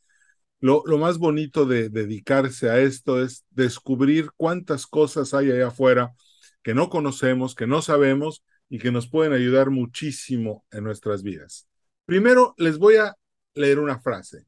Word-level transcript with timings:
Lo, 0.59 0.83
lo 0.85 0.99
más 0.99 1.17
bonito 1.17 1.65
de 1.65 1.89
dedicarse 1.89 2.69
a 2.69 2.79
esto 2.79 3.23
es 3.23 3.45
descubrir 3.49 4.29
cuántas 4.37 4.85
cosas 4.85 5.33
hay 5.33 5.51
allá 5.51 5.67
afuera 5.67 6.13
que 6.61 6.75
no 6.75 6.89
conocemos, 6.89 7.55
que 7.55 7.65
no 7.65 7.81
sabemos 7.81 8.43
y 8.69 8.77
que 8.77 8.91
nos 8.91 9.09
pueden 9.09 9.33
ayudar 9.33 9.71
muchísimo 9.71 10.63
en 10.71 10.83
nuestras 10.83 11.23
vidas. 11.23 11.67
Primero, 12.05 12.53
les 12.57 12.77
voy 12.77 12.97
a 12.97 13.15
leer 13.55 13.79
una 13.79 13.99
frase. 13.99 14.45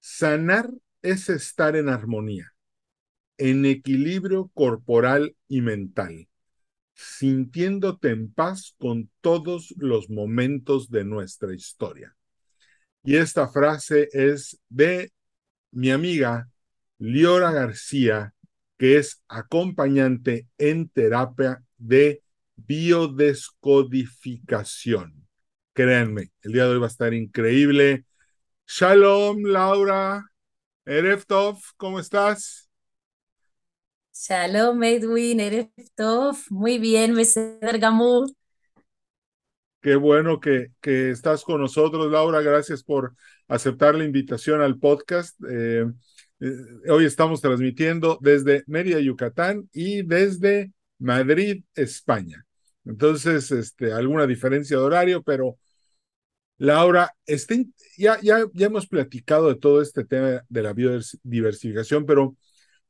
Sanar 0.00 0.68
es 1.00 1.30
estar 1.30 1.74
en 1.74 1.88
armonía, 1.88 2.52
en 3.38 3.64
equilibrio 3.64 4.50
corporal 4.52 5.34
y 5.48 5.62
mental 5.62 6.28
sintiéndote 7.02 8.10
en 8.10 8.32
paz 8.32 8.74
con 8.78 9.10
todos 9.20 9.74
los 9.76 10.08
momentos 10.10 10.90
de 10.90 11.04
nuestra 11.04 11.54
historia. 11.54 12.16
Y 13.04 13.16
esta 13.16 13.48
frase 13.48 14.08
es 14.12 14.60
de 14.68 15.12
mi 15.72 15.90
amiga 15.90 16.48
Liora 16.98 17.50
García, 17.50 18.32
que 18.78 18.98
es 18.98 19.24
acompañante 19.28 20.46
en 20.58 20.88
terapia 20.88 21.64
de 21.76 22.22
biodescodificación. 22.56 25.26
Créanme, 25.72 26.30
el 26.42 26.52
día 26.52 26.64
de 26.64 26.70
hoy 26.70 26.78
va 26.78 26.86
a 26.86 26.88
estar 26.88 27.14
increíble. 27.14 28.04
Shalom, 28.66 29.44
Laura. 29.44 30.24
Ereftov, 30.84 31.60
¿cómo 31.76 32.00
estás? 32.00 32.71
Shalom, 34.24 34.80
Edwin, 34.84 35.40
eres. 35.40 35.66
Muy 36.48 36.78
bien, 36.78 37.12
Meseder 37.12 37.80
Gamur. 37.80 38.30
Qué 39.80 39.96
bueno 39.96 40.38
que, 40.38 40.68
que 40.80 41.10
estás 41.10 41.42
con 41.42 41.60
nosotros, 41.60 42.08
Laura. 42.08 42.40
Gracias 42.40 42.84
por 42.84 43.16
aceptar 43.48 43.96
la 43.96 44.04
invitación 44.04 44.60
al 44.60 44.78
podcast. 44.78 45.36
Eh, 45.50 45.86
eh, 46.38 46.56
hoy 46.88 47.04
estamos 47.04 47.40
transmitiendo 47.40 48.16
desde 48.20 48.62
Mérida, 48.68 49.00
Yucatán 49.00 49.68
y 49.72 50.02
desde 50.02 50.70
Madrid, 51.00 51.64
España. 51.74 52.46
Entonces, 52.84 53.50
este, 53.50 53.92
alguna 53.92 54.28
diferencia 54.28 54.76
de 54.76 54.84
horario, 54.84 55.24
pero 55.24 55.58
Laura, 56.58 57.12
este, 57.26 57.66
ya, 57.98 58.20
ya, 58.22 58.44
ya 58.52 58.66
hemos 58.66 58.86
platicado 58.86 59.48
de 59.48 59.56
todo 59.56 59.82
este 59.82 60.04
tema 60.04 60.44
de 60.48 60.62
la 60.62 60.72
biodiversificación, 60.72 62.06
pero 62.06 62.36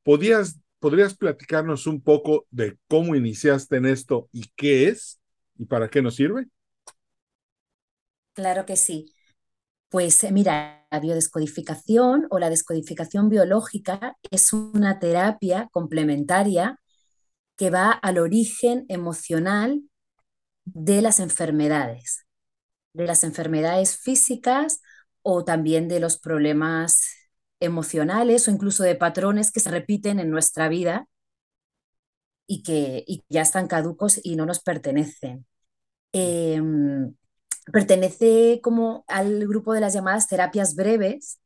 ¿podías 0.03 0.62
¿podrías 0.83 1.15
platicarnos 1.15 1.87
un 1.87 2.03
poco 2.03 2.47
de 2.51 2.77
cómo 2.89 3.15
iniciaste 3.15 3.77
en 3.77 3.87
esto 3.87 4.29
y 4.33 4.51
qué 4.57 4.89
es 4.89 5.21
y 5.57 5.65
para 5.65 5.89
qué 5.89 6.03
nos 6.03 6.17
sirve? 6.17 6.49
Claro 8.35 8.67
que 8.67 8.75
sí. 8.77 9.15
Pues 9.91 10.25
eh, 10.25 10.33
mira, 10.33 10.85
la 10.91 10.99
biodescodificación 10.99 12.27
o 12.31 12.41
la 12.41 12.51
descodificación 12.51 13.29
biológica 13.29 14.17
es 14.33 14.53
una 14.53 14.99
terapia 14.99 15.69
complementaria 15.71 16.81
que 17.57 17.71
va 17.71 17.93
al 17.93 18.19
origen 18.19 18.85
emocional 18.89 19.83
de 20.65 21.01
las 21.01 21.21
enfermedades, 21.21 22.27
de 22.93 23.07
las 23.07 23.23
enfermedades 23.23 23.97
físicas 23.99 24.81
o 25.23 25.45
también 25.45 25.87
de 25.87 26.01
los 26.01 26.19
problemas 26.19 27.22
emocionales 27.65 28.49
o 28.49 28.51
incluso 28.51 28.83
de 28.83 28.95
patrones 28.97 29.51
que 29.53 29.61
se 29.61 29.71
repiten 29.71 30.21
en 30.21 30.31
nuestra 30.31 30.69
vida 30.69 31.09
y 32.47 32.63
que 32.63 33.05
ya 33.29 33.43
están 33.43 33.69
caducos 33.69 34.21
y 34.23 34.37
no 34.37 34.47
nos 34.47 34.61
pertenecen. 34.61 35.47
Em, 36.13 37.15
pertenece 37.73 38.61
como 38.63 39.05
al 39.09 39.47
grupo 39.49 39.73
de 39.75 39.81
las 39.81 39.95
llamadas 39.95 40.29
terapias 40.29 40.75
breves, 40.75 41.41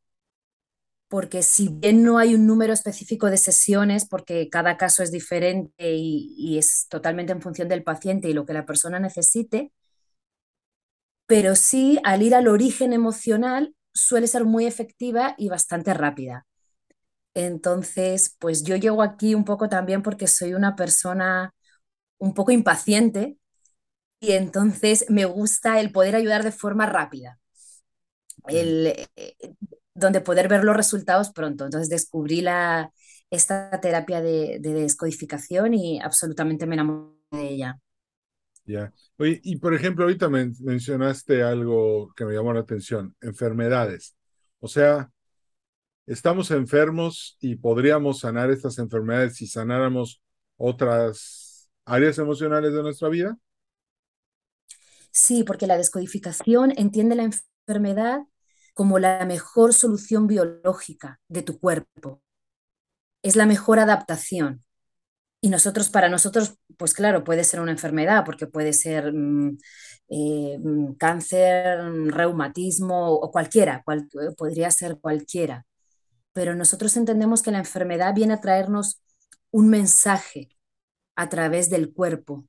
porque 1.08 1.42
si 1.42 1.68
bien 1.68 2.02
no 2.02 2.18
hay 2.18 2.34
un 2.34 2.46
número 2.46 2.72
específico 2.72 3.30
de 3.30 3.38
sesiones, 3.38 4.06
porque 4.08 4.48
cada 4.50 4.76
caso 4.76 5.02
es 5.02 5.12
diferente 5.12 5.94
y, 5.94 6.34
y, 6.36 6.58
es 6.58 6.88
totalmente 6.88 7.32
en 7.32 7.42
función 7.42 7.68
del 7.68 7.84
paciente 7.84 8.28
y 8.28 8.34
lo 8.34 8.44
que 8.46 8.52
la 8.54 8.66
persona 8.66 8.98
necesite, 8.98 9.72
pero 11.26 11.56
sí 11.56 11.98
al 12.04 12.22
ir 12.22 12.34
al 12.34 12.48
origen 12.48 12.92
emocional 12.92 13.74
suele 13.96 14.28
ser 14.28 14.46
muy 14.46 14.66
efectiva 14.66 15.34
y 15.38 15.48
bastante 15.50 15.94
rápida. 15.94 16.46
Entonces, 17.34 18.36
pues 18.38 18.64
yo 18.64 18.76
llego 18.76 19.02
aquí 19.02 19.34
un 19.34 19.44
poco 19.44 19.68
también 19.68 20.02
porque 20.02 20.26
soy 20.26 20.54
una 20.54 20.76
persona 20.76 21.54
un 22.18 22.34
poco 22.34 22.52
impaciente 22.52 23.38
y 24.20 24.32
entonces 24.32 25.06
me 25.10 25.24
gusta 25.26 25.80
el 25.80 25.92
poder 25.92 26.16
ayudar 26.16 26.44
de 26.44 26.52
forma 26.52 26.86
rápida, 26.86 27.40
el, 28.48 28.86
eh, 29.16 29.36
donde 29.94 30.20
poder 30.20 30.48
ver 30.48 30.64
los 30.64 30.76
resultados 30.76 31.30
pronto. 31.32 31.64
Entonces 31.64 31.88
descubrí 31.88 32.40
la, 32.42 32.92
esta 33.30 33.80
terapia 33.80 34.20
de, 34.20 34.58
de 34.60 34.74
descodificación 34.74 35.74
y 35.74 36.00
absolutamente 36.00 36.66
me 36.66 36.74
enamoré 36.74 37.14
de 37.32 37.48
ella. 37.48 37.80
Ya. 38.66 38.92
Oye, 39.16 39.40
y 39.44 39.56
por 39.56 39.74
ejemplo, 39.74 40.04
ahorita 40.04 40.28
mencionaste 40.28 41.42
algo 41.42 42.12
que 42.16 42.24
me 42.24 42.34
llamó 42.34 42.52
la 42.52 42.60
atención, 42.60 43.14
enfermedades. 43.20 44.16
O 44.58 44.66
sea, 44.66 45.10
estamos 46.06 46.50
enfermos 46.50 47.36
y 47.40 47.56
podríamos 47.56 48.20
sanar 48.20 48.50
estas 48.50 48.78
enfermedades 48.78 49.36
si 49.36 49.46
sanáramos 49.46 50.20
otras 50.56 51.70
áreas 51.84 52.18
emocionales 52.18 52.72
de 52.72 52.82
nuestra 52.82 53.08
vida. 53.08 53.38
Sí, 55.12 55.44
porque 55.44 55.68
la 55.68 55.78
descodificación 55.78 56.72
entiende 56.76 57.14
la 57.14 57.22
enfermedad 57.22 58.20
como 58.74 58.98
la 58.98 59.24
mejor 59.24 59.74
solución 59.74 60.26
biológica 60.26 61.20
de 61.28 61.42
tu 61.42 61.58
cuerpo. 61.58 62.20
Es 63.22 63.36
la 63.36 63.46
mejor 63.46 63.78
adaptación. 63.78 64.65
Y 65.40 65.48
nosotros, 65.50 65.90
para 65.90 66.08
nosotros, 66.08 66.58
pues 66.76 66.94
claro, 66.94 67.24
puede 67.24 67.44
ser 67.44 67.60
una 67.60 67.72
enfermedad, 67.72 68.24
porque 68.24 68.46
puede 68.46 68.72
ser 68.72 69.12
mm, 69.12 69.58
eh, 70.08 70.58
mm, 70.58 70.94
cáncer, 70.94 71.78
reumatismo 72.08 73.12
o 73.12 73.30
cualquiera, 73.30 73.84
eh, 73.86 74.34
podría 74.36 74.70
ser 74.70 74.98
cualquiera. 74.98 75.66
Pero 76.32 76.54
nosotros 76.54 76.96
entendemos 76.96 77.42
que 77.42 77.50
la 77.52 77.58
enfermedad 77.58 78.14
viene 78.14 78.34
a 78.34 78.40
traernos 78.40 79.00
un 79.50 79.68
mensaje 79.70 80.50
a 81.16 81.28
través 81.28 81.70
del 81.70 81.92
cuerpo. 81.92 82.46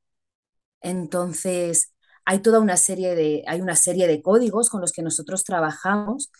Entonces, 0.82 1.94
hay 2.26 2.40
toda 2.40 2.60
una 2.60 2.78
serie 2.78 3.16
de, 3.16 3.44
hay 3.48 3.62
una 3.62 3.76
serie 3.76 4.08
de 4.08 4.22
códigos 4.22 4.70
con 4.70 4.82
los 4.82 4.92
que 4.92 5.02
nosotros 5.04 5.44
trabajamos 5.44 6.32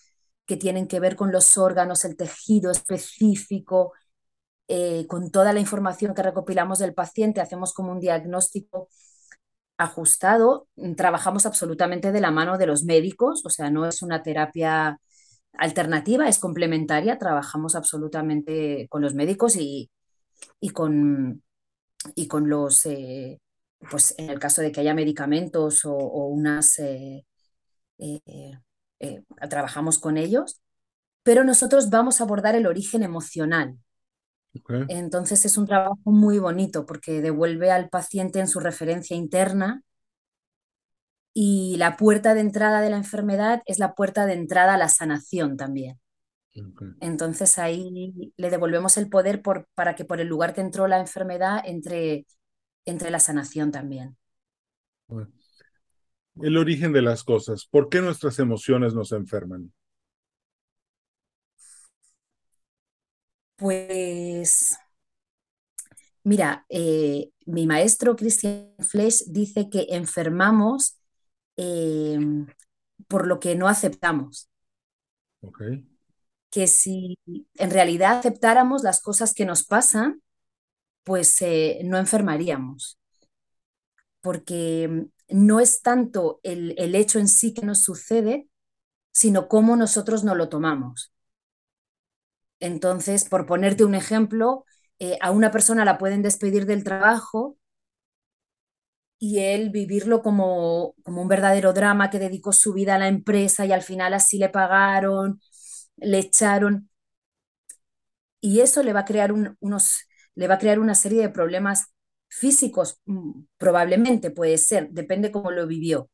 que 0.46 0.58
tienen 0.58 0.88
que 0.88 1.00
ver 1.00 1.16
con 1.16 1.32
los 1.32 1.58
órganos, 1.58 2.06
el 2.06 2.16
tejido 2.18 2.72
específico, 2.72 3.94
eh, 4.68 5.06
con 5.08 5.32
toda 5.32 5.54
la 5.54 5.60
información 5.60 6.14
que 6.14 6.24
recopilamos 6.24 6.80
del 6.80 6.94
paciente, 6.94 7.42
hacemos 7.42 7.74
como 7.74 7.92
un 7.92 8.00
diagnóstico 8.00 8.90
ajustado, 9.78 10.68
trabajamos 10.96 11.46
absolutamente 11.46 12.12
de 12.12 12.22
la 12.22 12.32
mano 12.32 12.58
de 12.58 12.66
los 12.68 12.84
médicos, 12.84 13.46
o 13.46 13.50
sea, 13.50 13.70
no 13.70 13.86
es 13.86 14.02
una 14.02 14.24
terapia 14.24 15.00
alternativa, 15.54 16.28
es 16.28 16.40
complementaria, 16.40 17.18
trabajamos 17.18 17.76
absolutamente 17.76 18.88
con 18.90 19.02
los 19.02 19.14
médicos 19.14 19.56
y, 19.56 19.92
y 20.60 20.70
con, 20.72 21.44
y 22.16 22.28
con 22.28 22.50
los, 22.50 22.86
eh, 22.88 23.40
pues 23.90 24.16
en 24.18 24.30
el 24.32 24.40
caso 24.40 24.62
de 24.62 24.72
que 24.72 24.82
haya 24.82 24.94
medicamentos 24.94 25.86
o, 25.86 25.94
unas, 26.28 26.80
eh, 26.80 27.24
trabajamos 29.50 30.00
con 30.00 30.18
ellos, 30.18 30.62
pero 31.24 31.44
nosotros 31.44 31.90
vamos 31.90 32.20
a 32.20 32.24
abordar 32.24 32.56
el 32.56 32.68
origen 32.68 33.04
emocional, 33.04 33.78
entonces 34.90 35.46
es 35.46 35.58
un 35.58 35.66
trabajo 35.66 36.00
muy 36.06 36.40
bonito 36.40 36.86
porque 36.86 37.22
devuelve 37.22 37.72
al 37.72 37.90
paciente 37.90 38.40
en 38.40 38.48
su 38.48 38.60
referencia 38.60 39.16
interna 39.16 39.84
y 41.34 41.76
la 41.78 41.98
puerta 41.98 42.34
de 42.34 42.42
entrada 42.42 42.82
de 42.82 42.90
la 42.90 42.98
enfermedad 42.98 43.62
es 43.66 43.80
la 43.80 43.94
puerta 43.94 44.26
de 44.26 44.34
entrada 44.34 44.74
a 44.74 44.78
la 44.78 44.90
sanación 44.90 45.56
también. 45.56 46.00
Entonces 47.00 47.60
ahí 47.60 48.34
le 48.36 48.50
devolvemos 48.50 48.98
el 48.98 49.10
poder 49.10 49.42
por, 49.42 49.68
para 49.76 49.96
que 49.96 50.06
por 50.06 50.20
el 50.20 50.28
lugar 50.28 50.54
que 50.54 50.62
entró 50.62 50.88
la 50.88 51.00
enfermedad 51.00 51.62
entre, 51.64 52.26
entre 52.86 53.12
la 53.12 53.20
sanación 53.20 53.72
también. 53.72 54.18
El 56.42 56.58
origen 56.58 56.92
de 56.94 57.04
las 57.04 57.24
cosas. 57.24 57.68
¿Por 57.70 57.90
qué 57.90 58.02
nuestras 58.02 58.40
emociones 58.40 58.94
nos 58.94 59.12
enferman? 59.12 59.72
Pues, 63.58 64.78
mira, 66.24 66.66
eh, 66.70 67.32
mi 67.46 67.66
maestro 67.68 68.16
Christian 68.16 68.74
Flesch 68.80 69.24
dice 69.28 69.70
que 69.70 69.88
enfermamos 69.92 70.98
eh, 71.58 72.20
por 73.08 73.28
lo 73.28 73.40
que 73.40 73.56
no 73.56 73.68
aceptamos. 73.68 74.50
Que 76.52 76.68
si 76.68 77.18
en 77.56 77.72
realidad 77.72 78.20
aceptáramos 78.20 78.84
las 78.84 79.02
cosas 79.02 79.34
que 79.34 79.46
nos 79.46 79.64
pasan, 79.66 80.22
pues 81.04 81.42
eh, 81.42 81.82
no 81.86 81.98
enfermaríamos. 81.98 83.00
Porque 84.22 85.08
no 85.30 85.60
es 85.60 85.82
tanto 85.82 86.40
el, 86.44 86.76
el 86.78 86.96
hecho 86.96 87.20
en 87.20 87.28
sí 87.28 87.54
que 87.54 87.66
nos 87.66 87.82
sucede, 87.84 88.48
sino 89.12 89.48
cómo 89.50 89.76
nosotros 89.76 90.24
no 90.24 90.36
lo 90.36 90.50
tomamos. 90.50 91.14
Entonces, 92.60 93.26
por 93.30 93.46
ponerte 93.46 93.86
un 93.86 93.96
ejemplo, 93.96 94.66
eh, 95.00 95.18
a 95.22 95.32
una 95.32 95.52
persona 95.52 95.86
la 95.86 95.98
pueden 95.98 96.22
despedir 96.24 96.66
del 96.66 96.84
trabajo 96.84 97.58
y 99.20 99.40
él 99.40 99.70
vivirlo 99.72 100.22
como, 100.22 100.96
como 101.04 101.22
un 101.22 101.28
verdadero 101.28 101.74
drama 101.74 102.10
que 102.10 102.20
dedicó 102.20 102.54
su 102.54 102.74
vida 102.74 102.96
a 102.96 103.00
la 103.00 103.08
empresa 103.08 103.66
y 103.66 103.72
al 103.72 103.82
final 103.84 104.14
así 104.14 104.38
le 104.38 104.50
pagaron, 104.50 105.42
le 105.98 106.20
echaron. 106.20 106.90
Y 108.42 108.62
eso 108.62 108.84
le 108.84 108.94
va 108.94 109.02
a 109.02 109.06
crear 109.06 109.32
unos, 109.32 110.06
le 110.36 110.48
va 110.48 110.56
a 110.56 110.58
crear 110.60 110.80
una 110.80 110.96
serie 110.96 111.22
de 111.22 111.30
problemas 111.30 111.88
físicos, 112.30 113.00
mm, 113.06 113.42
probablemente 113.58 114.32
puede 114.32 114.58
ser, 114.58 114.90
depende 114.92 115.32
cómo 115.32 115.52
lo 115.52 115.68
vivió. 115.68 116.10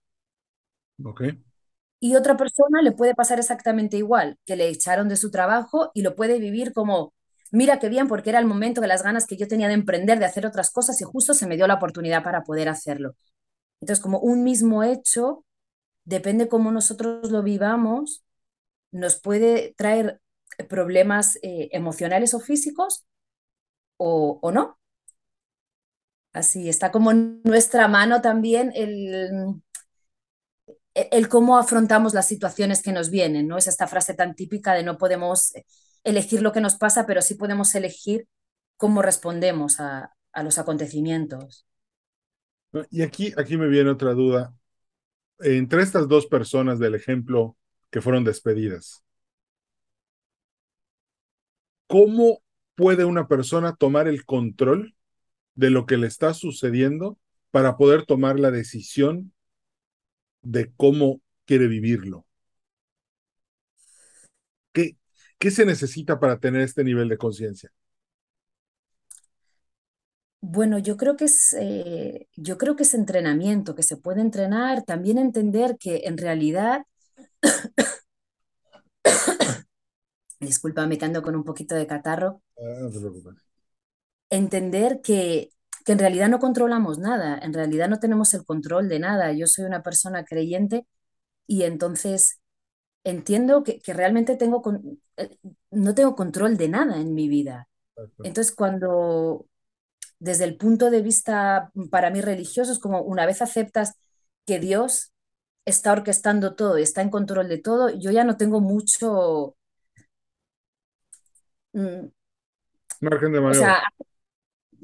Okay 1.05 1.37
y 2.03 2.17
otra 2.17 2.35
persona 2.35 2.81
le 2.81 2.91
puede 2.91 3.15
pasar 3.15 3.39
exactamente 3.39 3.95
igual, 3.95 4.38
que 4.45 4.57
le 4.57 4.67
echaron 4.67 5.07
de 5.07 5.15
su 5.15 5.31
trabajo 5.31 5.89
y 5.94 6.01
lo 6.01 6.17
puede 6.17 6.38
vivir 6.38 6.73
como, 6.73 7.13
mira 7.50 7.79
qué 7.79 7.88
bien, 7.88 8.09
porque 8.09 8.29
era 8.29 8.39
el 8.39 8.45
momento 8.45 8.81
de 8.81 8.88
las 8.88 9.03
ganas 9.03 9.25
que 9.25 9.38
yo 9.38 9.47
tenía 9.47 9.69
de 9.69 9.75
emprender, 9.75 10.19
de 10.19 10.25
hacer 10.25 10.45
otras 10.45 10.69
cosas 10.69 11.00
y 11.00 11.05
justo 11.05 11.33
se 11.33 11.47
me 11.47 11.55
dio 11.55 11.65
la 11.65 11.75
oportunidad 11.75 12.21
para 12.21 12.44
poder 12.44 12.67
hacerlo. 12.67 13.15
Entonces, 13.79 14.03
como 14.03 14.19
un 14.19 14.44
mismo 14.44 14.83
hecho, 14.83 15.45
depende 16.03 16.50
cómo 16.50 16.73
nosotros 16.73 17.31
lo 17.31 17.41
vivamos, 17.41 18.25
nos 18.91 19.15
puede 19.21 19.73
traer 19.77 20.19
problemas 20.67 21.38
eh, 21.41 21.69
emocionales 21.71 22.33
o 22.33 22.41
físicos 22.41 23.05
o, 23.95 24.39
o 24.41 24.51
no. 24.51 24.77
Así 26.33 26.67
está 26.67 26.91
como 26.91 27.11
en 27.11 27.39
nuestra 27.45 27.88
mano 27.88 28.21
también 28.21 28.73
el, 28.75 29.61
el 30.93 31.27
cómo 31.27 31.57
afrontamos 31.57 32.13
las 32.13 32.27
situaciones 32.27 32.81
que 32.81 32.91
nos 32.91 33.09
vienen, 33.09 33.47
¿no? 33.47 33.57
Es 33.57 33.67
esta 33.67 33.87
frase 33.87 34.13
tan 34.13 34.35
típica 34.35 34.73
de 34.73 34.83
no 34.83 34.97
podemos 34.97 35.53
elegir 36.03 36.41
lo 36.41 36.51
que 36.51 36.61
nos 36.61 36.75
pasa, 36.75 37.05
pero 37.05 37.21
sí 37.21 37.35
podemos 37.35 37.73
elegir 37.75 38.27
cómo 38.77 39.01
respondemos 39.01 39.79
a, 39.79 40.13
los 40.43 40.57
acontecimientos. 40.57 41.67
Y 42.89 43.03
aquí, 43.03 43.33
aquí 43.37 43.55
me 43.55 43.67
viene 43.67 43.91
otra 43.91 44.13
duda. 44.13 44.53
Entre 45.39 45.83
estas 45.83 46.07
dos 46.07 46.25
personas 46.25 46.79
del 46.79 46.95
ejemplo 46.95 47.55
que 47.91 48.01
fueron 48.01 48.23
despedidas, 48.23 49.03
¿cómo 51.85 52.41
puede 52.75 53.05
una 53.05 53.27
persona 53.27 53.75
tomar 53.75 54.07
el 54.07 54.25
control 54.25 54.95
de 55.53 55.69
lo 55.69 55.85
que 55.85 55.97
le 55.97 56.07
está 56.07 56.33
sucediendo 56.33 57.19
para 57.51 57.77
poder 57.77 58.07
tomar 58.07 58.39
la 58.39 58.49
decisión 58.49 59.33
de 60.43 60.71
cómo 60.77 61.21
quiere 61.45 61.67
vivirlo. 61.67 62.25
¿Qué, 64.71 64.97
¿Qué 65.39 65.51
se 65.51 65.65
necesita 65.65 66.19
para 66.19 66.39
tener 66.39 66.61
este 66.61 66.83
nivel 66.83 67.09
de 67.09 67.17
conciencia? 67.17 67.71
Bueno, 70.45 70.77
yo 70.77 70.97
creo 70.97 71.15
que 71.15 71.25
es, 71.25 71.53
eh, 71.57 72.27
yo 72.35 72.57
creo 72.57 72.75
que 72.75 72.83
es 72.83 72.93
entrenamiento, 72.93 73.75
que 73.75 73.83
se 73.83 73.95
puede 73.97 74.19
entrenar, 74.21 74.83
también 74.83 75.17
entender 75.17 75.77
que 75.79 76.01
en 76.05 76.17
realidad, 76.17 76.81
disculpa, 80.39 80.85
me 80.87 80.97
ando 81.01 81.21
con 81.23 81.35
un 81.35 81.43
poquito 81.43 81.75
de 81.75 81.87
catarro. 81.87 82.41
Ah, 82.57 82.79
no 82.81 82.89
te 82.91 82.99
preocupes. 82.99 83.35
Entender 84.29 85.01
que 85.01 85.49
que 85.83 85.91
en 85.91 86.00
realidad 86.00 86.30
no 86.30 86.39
controlamos 86.39 86.97
nada, 87.00 87.38
en 87.41 87.53
realidad 87.53 87.89
no 87.89 88.00
tenemos 88.00 88.33
el 88.33 88.45
control 88.45 88.88
de 88.89 89.00
nada. 89.00 89.31
Yo 89.33 89.47
soy 89.47 89.65
una 89.65 89.83
persona 89.83 90.24
creyente 90.24 90.88
y 91.47 91.63
entonces 91.63 92.39
entiendo 93.03 93.63
que, 93.63 93.81
realmente 93.88 94.35
tengo 94.35 94.62
eh, 95.17 95.38
no 95.72 95.93
tengo 95.93 96.15
control 96.15 96.57
de 96.57 96.69
nada 96.69 96.98
en 96.98 97.13
mi 97.13 97.27
vida. 97.27 97.67
Entonces 98.24 98.53
cuando 98.55 99.46
desde 100.19 100.46
el 100.46 100.57
punto 100.57 100.89
de 100.89 101.01
vista 101.01 101.72
para 101.91 102.10
mí 102.10 102.22
religioso 102.22 102.72
es 102.72 102.79
como 102.79 103.01
una 103.01 103.25
vez 103.25 103.41
aceptas 103.41 103.96
que 104.46 104.60
Dios 104.60 105.12
está 105.65 105.91
orquestando 105.91 106.55
todo 106.55 106.77
y 106.79 106.84
está 106.84 107.01
en 107.01 107.10
control 107.10 107.50
de 107.50 107.57
todo, 107.57 107.89
yo 107.89 108.12
ya 108.12 108.24
no 108.24 108.38
tengo 108.38 108.62
mucho... 108.62 109.55
Mm, 111.74 112.07
Margen 113.01 113.34
de 113.34 113.41
maniobra 113.41 113.84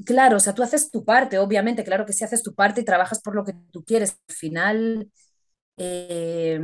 claro, 0.05 0.37
o 0.37 0.39
sea, 0.39 0.53
tú 0.53 0.63
haces 0.63 0.91
tu 0.91 1.05
parte, 1.05 1.37
obviamente, 1.39 1.83
claro 1.83 2.05
que 2.05 2.13
sí 2.13 2.23
haces 2.23 2.43
tu 2.43 2.53
parte 2.55 2.81
y 2.81 2.85
trabajas 2.85 3.21
por 3.21 3.35
lo 3.35 3.43
que 3.45 3.53
tú 3.71 3.83
quieres. 3.83 4.17
Al 4.27 4.35
final, 4.35 5.11
eh, 5.77 6.59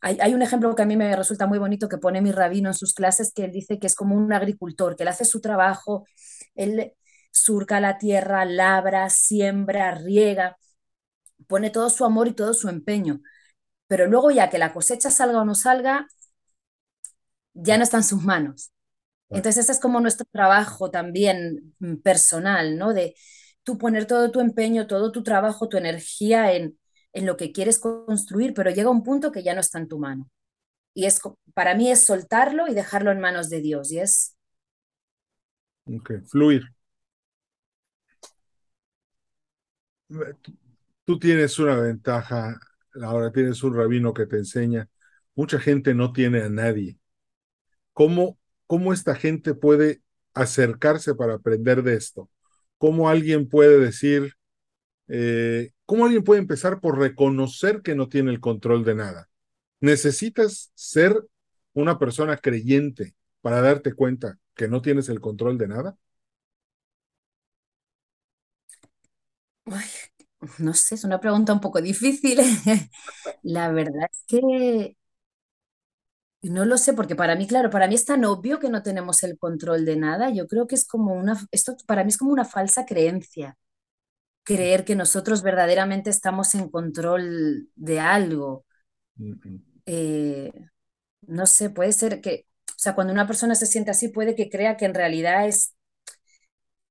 hay, 0.00 0.34
un 0.34 0.42
ejemplo 0.42 0.74
que 0.74 0.82
a 0.82 0.86
mí 0.86 0.96
me 0.96 1.14
resulta 1.16 1.46
muy 1.46 1.58
bonito 1.58 1.88
que 1.88 1.98
pone 1.98 2.22
mi 2.22 2.32
rabino 2.32 2.70
en 2.70 2.74
sus 2.74 2.94
clases, 2.94 3.32
que 3.34 3.44
él 3.44 3.52
dice 3.52 3.78
que 3.78 3.86
es 3.86 3.94
como 3.94 4.14
un 4.16 4.32
agricultor, 4.32 4.96
que 4.96 5.02
él 5.04 5.08
hace 5.08 5.24
su 5.24 5.40
trabajo, 5.40 6.06
él 6.54 6.94
surca 7.32 7.80
la 7.80 7.98
tierra, 7.98 8.44
labra, 8.46 9.10
siembra, 9.10 9.94
riega, 9.94 10.56
pone 11.48 11.70
todo 11.70 11.90
su 11.90 12.04
amor 12.04 12.28
y 12.28 12.34
todo 12.34 12.54
su 12.54 12.68
empeño. 12.68 13.20
Pero 13.88 14.06
luego 14.08 14.30
ya 14.32 14.50
que 14.50 14.58
la 14.58 14.72
cosecha 14.74 15.10
salga 15.10 15.42
o 15.42 15.44
no 15.44 15.54
salga, 15.54 16.06
ya 17.54 17.76
no 17.76 17.84
está 17.84 17.98
en 17.98 18.04
sus 18.04 18.22
manos. 18.22 18.72
Entonces, 19.32 19.64
ese 19.64 19.72
es 19.72 19.80
como 19.80 20.00
nuestro 20.00 20.26
trabajo 20.32 20.90
también 20.90 21.74
mm, 21.80 21.96
personal, 21.98 22.76
¿no? 22.78 22.92
De 22.94 23.14
tú 23.64 23.78
poner 23.78 24.06
todo 24.06 24.30
tu 24.30 24.40
empeño, 24.40 24.86
todo 24.86 25.12
tu 25.12 25.22
trabajo, 25.22 25.68
tu 25.68 25.76
energía 25.76 26.52
en, 26.54 26.78
en 27.12 27.26
lo 27.26 27.36
que 27.36 27.52
quieres 27.52 27.78
construir, 27.78 28.54
pero 28.54 28.70
llega 28.70 28.90
un 28.90 29.02
punto 29.04 29.32
que 29.32 29.42
ya 29.42 29.54
no 29.54 29.60
está 29.60 29.78
en 29.78 29.88
tu 29.88 29.98
mano. 29.98 30.28
Y 30.94 31.06
es, 31.06 31.20
para 31.54 31.74
mí 31.74 31.90
es 31.90 32.04
soltarlo 32.04 32.68
y 32.68 32.74
dejarlo 32.74 33.12
en 33.12 33.20
manos 33.20 33.50
de 33.50 33.60
Dios. 33.60 33.92
Y 33.92 34.00
es... 34.00 34.36
Ok, 35.84 36.10
fluir. 36.30 36.62
Tú 41.04 41.18
tienes 41.18 41.58
una 41.58 41.76
ventaja, 41.76 42.58
ahora 43.02 43.32
tienes 43.32 43.62
un 43.62 43.74
rabino 43.76 44.14
que 44.14 44.26
te 44.26 44.36
enseña. 44.38 44.88
Mucha 45.34 45.58
gente 45.60 45.94
no 45.94 46.12
tiene 46.12 46.42
a 46.42 46.48
nadie. 46.50 46.98
¿Cómo 47.94 48.39
cómo 48.70 48.92
esta 48.92 49.16
gente 49.16 49.54
puede 49.54 50.00
acercarse 50.32 51.16
para 51.16 51.34
aprender 51.34 51.82
de 51.82 51.96
esto. 51.96 52.30
Cómo 52.78 53.08
alguien 53.08 53.48
puede 53.48 53.80
decir, 53.80 54.34
eh, 55.08 55.72
¿cómo 55.86 56.04
alguien 56.04 56.22
puede 56.22 56.40
empezar 56.40 56.78
por 56.80 56.96
reconocer 56.96 57.82
que 57.82 57.96
no 57.96 58.08
tiene 58.08 58.30
el 58.30 58.38
control 58.38 58.84
de 58.84 58.94
nada? 58.94 59.28
Necesitas 59.80 60.70
ser 60.76 61.20
una 61.72 61.98
persona 61.98 62.36
creyente 62.36 63.16
para 63.40 63.60
darte 63.60 63.92
cuenta 63.92 64.38
que 64.54 64.68
no 64.68 64.80
tienes 64.82 65.08
el 65.08 65.20
control 65.20 65.58
de 65.58 65.66
nada. 65.66 65.96
no 70.58 70.74
sé, 70.74 70.94
es 70.94 71.02
una 71.02 71.18
pregunta 71.18 71.52
un 71.52 71.60
poco 71.60 71.82
difícil. 71.82 72.38
La 73.42 73.72
verdad 73.72 74.08
es 74.12 74.24
que 74.28 74.96
no 76.42 76.64
lo 76.64 76.78
sé, 76.78 76.92
porque 76.94 77.16
para 77.16 77.36
mí, 77.36 77.46
claro, 77.46 77.70
para 77.70 77.86
mí 77.88 77.94
es 77.94 78.04
tan 78.06 78.24
obvio 78.24 78.58
que 78.60 78.70
no 78.70 78.82
tenemos 78.82 79.22
el 79.22 79.38
control 79.38 79.84
de 79.84 79.96
nada. 79.96 80.30
Yo 80.30 80.46
creo 80.46 80.66
que 80.66 80.74
es 80.74 80.86
como 80.86 81.14
una, 81.14 81.38
esto 81.52 81.76
para 81.86 82.04
mí 82.04 82.10
es 82.10 82.16
como 82.18 82.32
una 82.32 82.44
falsa 82.44 82.86
creencia, 82.86 83.56
creer 84.44 84.84
que 84.84 84.96
nosotros 84.96 85.42
verdaderamente 85.42 86.10
estamos 86.10 86.54
en 86.54 86.70
control 86.70 87.68
de 87.76 88.00
algo. 88.00 88.64
Eh, 89.86 90.52
no 91.22 91.46
sé, 91.46 91.70
puede 91.70 91.92
ser 91.92 92.20
que, 92.20 92.46
o 92.70 92.74
sea, 92.78 92.94
cuando 92.94 93.12
una 93.12 93.26
persona 93.26 93.54
se 93.54 93.66
siente 93.66 93.90
así, 93.90 94.08
puede 94.08 94.34
que 94.36 94.50
crea 94.50 94.76
que 94.76 94.86
en 94.86 94.94
realidad 94.94 95.46
es, 95.48 95.74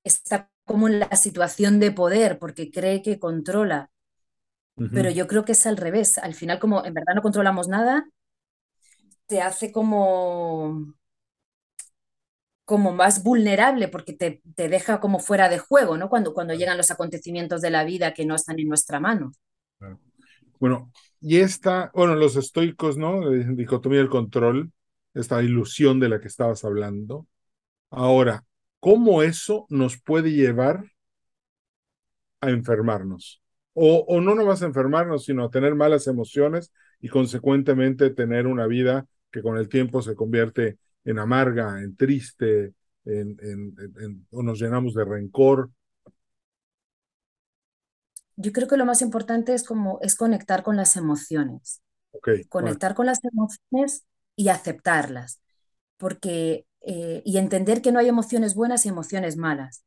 está 0.03 0.49
como 0.65 0.87
en 0.89 0.99
la 0.99 1.15
situación 1.15 1.79
de 1.79 1.91
poder, 1.91 2.37
porque 2.39 2.69
cree 2.71 3.01
que 3.01 3.19
controla. 3.19 3.89
Pero 4.91 5.09
yo 5.11 5.27
creo 5.27 5.45
que 5.45 5.53
es 5.53 5.65
al 5.65 5.77
revés. 5.77 6.17
Al 6.17 6.33
final, 6.35 6.59
como 6.59 6.83
en 6.85 6.93
verdad 6.93 7.13
no 7.15 7.21
controlamos 7.21 7.67
nada, 7.67 8.05
te 9.29 9.41
hace 9.41 9.71
como, 9.71 10.95
como 12.65 12.91
más 12.93 13.23
vulnerable, 13.23 13.87
porque 13.87 14.13
te, 14.13 14.41
deja 14.43 14.99
como 14.99 15.19
fuera 15.19 15.49
de 15.49 15.59
juego, 15.59 15.97
¿no? 15.97 16.09
Cuando, 16.09 16.33
cuando 16.33 16.55
llegan 16.55 16.77
los 16.77 16.89
acontecimientos 16.89 17.61
de 17.61 17.69
la 17.69 17.83
vida 17.83 18.13
que 18.15 18.25
no 18.25 18.35
están 18.35 18.59
en 18.59 18.67
nuestra 18.67 18.99
mano. 18.99 19.31
Bueno, 20.59 20.91
y 21.21 21.37
esta, 21.37 21.91
bueno, 21.93 22.15
los 22.15 22.35
estoicos, 22.35 22.97
¿no? 22.97 23.29
Dicotomía 23.29 23.99
del 23.99 24.09
control, 24.09 24.71
esta 25.13 25.41
ilusión 25.43 25.99
de 25.99 26.09
la 26.09 26.19
que 26.19 26.27
estabas 26.27 26.65
hablando. 26.65 27.27
Ahora, 27.91 28.43
cómo 28.79 29.21
eso 29.21 29.67
nos 29.69 30.01
puede 30.01 30.31
llevar 30.31 30.83
a 32.41 32.49
enfermarnos. 32.49 33.41
O, 33.73 34.05
o 34.07 34.21
no 34.21 34.33
nomás 34.33 34.63
a 34.63 34.65
enfermarnos, 34.65 35.25
sino 35.25 35.45
a 35.45 35.51
tener 35.51 35.75
malas 35.75 36.07
emociones 36.07 36.73
y 36.99 37.09
consecuentemente 37.09 38.09
tener 38.09 38.47
una 38.47 38.65
vida 38.65 39.05
que 39.31 39.41
con 39.41 39.57
el 39.57 39.69
tiempo 39.69 40.01
se 40.01 40.15
convierte 40.15 40.79
en 41.03 41.19
amarga, 41.19 41.81
en 41.81 41.95
triste, 41.95 42.73
en, 43.05 43.37
en, 43.41 44.27
o 44.31 44.43
nos 44.43 44.59
llenamos 44.59 44.93
de 44.93 45.05
rencor. 45.05 45.71
Yo 48.35 48.51
creo 48.51 48.67
que 48.67 48.77
lo 48.77 48.85
más 48.85 49.01
importante 49.01 49.53
es 49.53 49.63
como 49.63 49.99
es 50.01 50.15
conectar 50.15 50.63
con 50.63 50.75
las 50.77 50.95
emociones. 50.95 51.81
conectar 52.49 52.95
con 52.95 53.07
las 53.07 53.19
emociones 53.23 54.05
y 54.37 54.49
aceptarlas. 54.49 55.41
Porque 55.97 56.65
eh, 56.81 57.21
y 57.25 57.37
entender 57.39 57.81
que 57.81 57.91
no 57.91 57.99
hay 57.99 58.09
emociones 58.09 58.55
buenas 58.55 58.85
y 58.85 58.89
emociones 58.89 59.37
malas, 59.37 59.83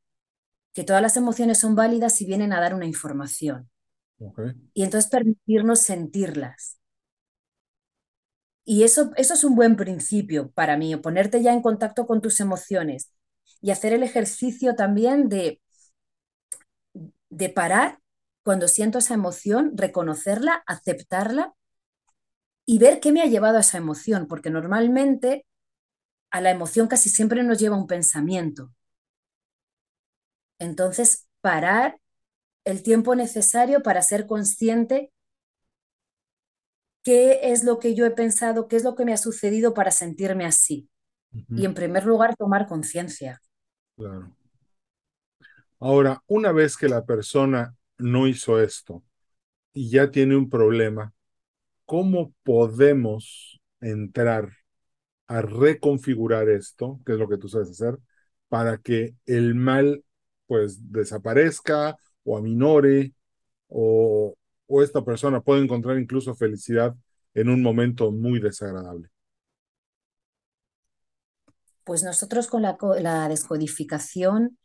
que 0.75 0.85
todas 0.85 1.03
las 1.03 1.17
emociones 1.17 1.59
son 1.59 1.75
válidas 1.77 2.21
y 2.23 2.27
vienen 2.27 2.53
a 2.53 2.61
dar 2.61 2.75
una 2.75 2.87
información. 2.87 3.71
Y 4.75 4.85
entonces 4.85 5.11
permitirnos 5.11 5.81
sentirlas. 5.81 6.79
Y 8.65 8.85
eso, 8.85 9.11
eso 9.17 9.35
es 9.35 9.45
un 9.45 9.57
buen 9.57 9.77
principio 9.77 10.51
para 10.53 10.77
mí, 10.77 10.95
ponerte 10.97 11.43
ya 11.43 11.53
en 11.53 11.63
contacto 11.63 12.07
con 12.07 12.21
tus 12.21 12.41
emociones 12.41 13.13
y 13.61 13.71
hacer 13.71 13.93
el 13.93 14.03
ejercicio 14.03 14.75
también 14.77 15.29
de, 15.29 15.61
de 17.31 17.49
parar 17.49 17.99
cuando 18.45 18.69
siento 18.69 18.99
esa 18.99 19.15
emoción, 19.15 19.73
reconocerla, 19.77 20.63
aceptarla 20.67 21.55
y 22.67 22.79
ver 22.79 23.01
qué 23.01 23.13
me 23.13 23.23
ha 23.23 23.27
llevado 23.27 23.59
a 23.59 23.61
esa 23.61 23.79
emoción, 23.79 24.27
porque 24.29 24.51
normalmente 24.51 25.47
a 26.31 26.41
la 26.43 26.51
emoción 26.51 26.89
casi 26.89 27.11
siempre 27.11 27.43
nos 27.45 27.59
lleva 27.59 27.77
un 27.79 27.87
pensamiento. 27.89 28.73
Entonces, 30.59 31.27
parar 31.41 31.99
el 32.65 32.83
tiempo 32.83 33.15
necesario 33.17 33.83
para 33.83 34.03
ser 34.03 34.27
consciente 34.27 35.13
qué 37.03 37.41
es 37.43 37.65
lo 37.65 37.79
que 37.79 37.95
yo 37.95 38.07
he 38.07 38.11
pensado, 38.11 38.69
qué 38.69 38.77
es 38.77 38.85
lo 38.85 38.95
que 38.95 39.05
me 39.05 39.13
ha 39.13 39.17
sucedido 39.17 39.75
para 39.75 39.91
sentirme 39.91 40.45
así. 40.45 40.89
Y 41.49 41.65
en 41.65 41.73
primer 41.73 42.05
lugar, 42.05 42.37
tomar 42.37 42.67
conciencia. 42.67 43.41
Claro. 43.97 44.37
Ahora, 45.81 46.23
una 46.27 46.53
vez 46.53 46.77
que 46.77 46.89
la 46.89 47.05
persona 47.05 47.75
no 47.99 48.27
hizo 48.27 48.61
esto 48.61 49.03
y 49.73 49.91
ya 49.91 50.11
tiene 50.11 50.37
un 50.37 50.51
problema, 50.51 51.13
¿cómo 51.87 52.33
podemos 52.43 53.61
entrar 53.81 54.51
a 55.27 55.41
reconfigurar 55.43 56.49
esto, 56.51 57.01
que 57.07 57.13
es 57.13 57.19
lo 57.19 57.29
que 57.29 57.39
tú 57.39 57.49
sabes 57.49 57.71
hacer, 57.71 57.99
para 58.49 58.77
que 58.79 59.15
el 59.25 59.55
mal 59.55 60.05
pues 60.47 60.93
desaparezca 60.93 61.97
o 62.25 62.37
aminore 62.37 63.15
o, 63.69 64.35
o 64.73 64.83
esta 64.83 65.05
persona 65.05 65.41
pueda 65.41 65.61
encontrar 65.63 65.99
incluso 65.99 66.35
felicidad 66.35 66.95
en 67.35 67.49
un 67.49 67.63
momento 67.63 68.11
muy 68.11 68.41
desagradable. 68.41 69.09
Pues 71.85 72.03
nosotros 72.03 72.47
con 72.47 72.63
la, 72.63 73.29
descodificación 73.29 74.57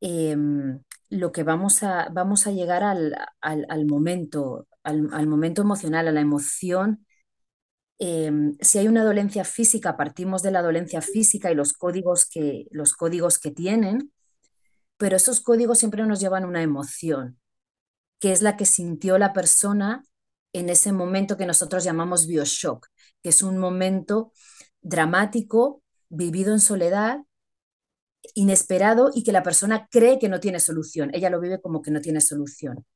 em, 0.00 0.80
lo 1.08 1.32
que 1.32 1.42
vamos 1.42 1.82
a, 1.82 2.08
vamos 2.12 2.46
a 2.46 2.52
llegar 2.52 2.82
al, 2.82 3.16
al, 3.40 3.86
momento, 3.86 4.66
al, 4.82 5.26
momento 5.26 5.62
emocional, 5.62 6.06
a 6.08 6.12
la 6.12 6.20
emoción 6.20 7.04
Em, 7.98 8.56
si 8.60 8.78
hay 8.78 8.88
una 8.88 9.04
dolencia 9.04 9.44
física, 9.44 9.96
partimos 9.96 10.42
de 10.42 10.50
la 10.50 10.62
dolencia 10.62 11.00
física 11.00 11.50
y 11.50 11.54
los 11.54 11.72
códigos 11.72 12.26
que, 12.26 12.66
los 12.70 12.92
códigos 12.92 13.38
que 13.38 13.50
tienen, 13.50 14.12
pero 14.96 15.16
esos 15.16 15.40
códigos 15.40 15.78
siempre 15.78 16.04
nos 16.04 16.20
llevan 16.20 16.44
una 16.44 16.62
emoción, 16.62 17.38
que 18.24 18.32
es 18.32 18.40
la 18.40 18.56
que 18.56 18.64
sintió 18.64 19.18
la 19.18 19.34
persona 19.34 20.02
en 20.54 20.70
ese 20.70 20.92
momento 20.92 21.36
que 21.36 21.44
nosotros 21.44 21.84
llamamos 21.84 22.26
bioshock, 22.26 22.86
que 23.22 23.28
es 23.28 23.42
un 23.42 23.58
momento 23.58 24.32
dramático, 24.80 25.82
vivido 26.08 26.54
en 26.54 26.60
soledad, 26.60 27.18
inesperado 28.32 29.10
y 29.12 29.24
que 29.24 29.32
la 29.32 29.42
persona 29.42 29.88
cree 29.90 30.18
que 30.18 30.30
no 30.30 30.40
tiene 30.40 30.58
solución. 30.58 31.10
Ella 31.12 31.28
lo 31.28 31.38
vive 31.38 31.60
como 31.60 31.82
que 31.82 31.90
no 31.90 32.00
tiene 32.00 32.22
solución. 32.22 32.86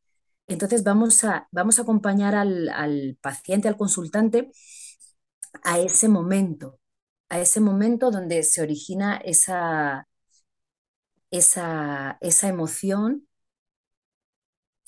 Entonces 0.46 0.82
vamos 0.82 1.22
a, 1.24 1.46
vamos 1.50 1.78
a 1.78 1.82
acompañar 1.82 2.34
al, 2.34 2.70
al 2.70 3.18
paciente, 3.20 3.68
al 3.68 3.76
consultante, 3.76 4.50
a 5.62 5.78
ese 5.78 6.08
momento, 6.08 6.80
a 7.28 7.38
ese 7.38 7.60
momento 7.60 8.10
donde 8.10 8.44
se 8.44 8.62
origina 8.62 9.18
esa, 9.18 10.08
esa, 11.30 12.16
esa 12.22 12.48
emoción 12.48 13.27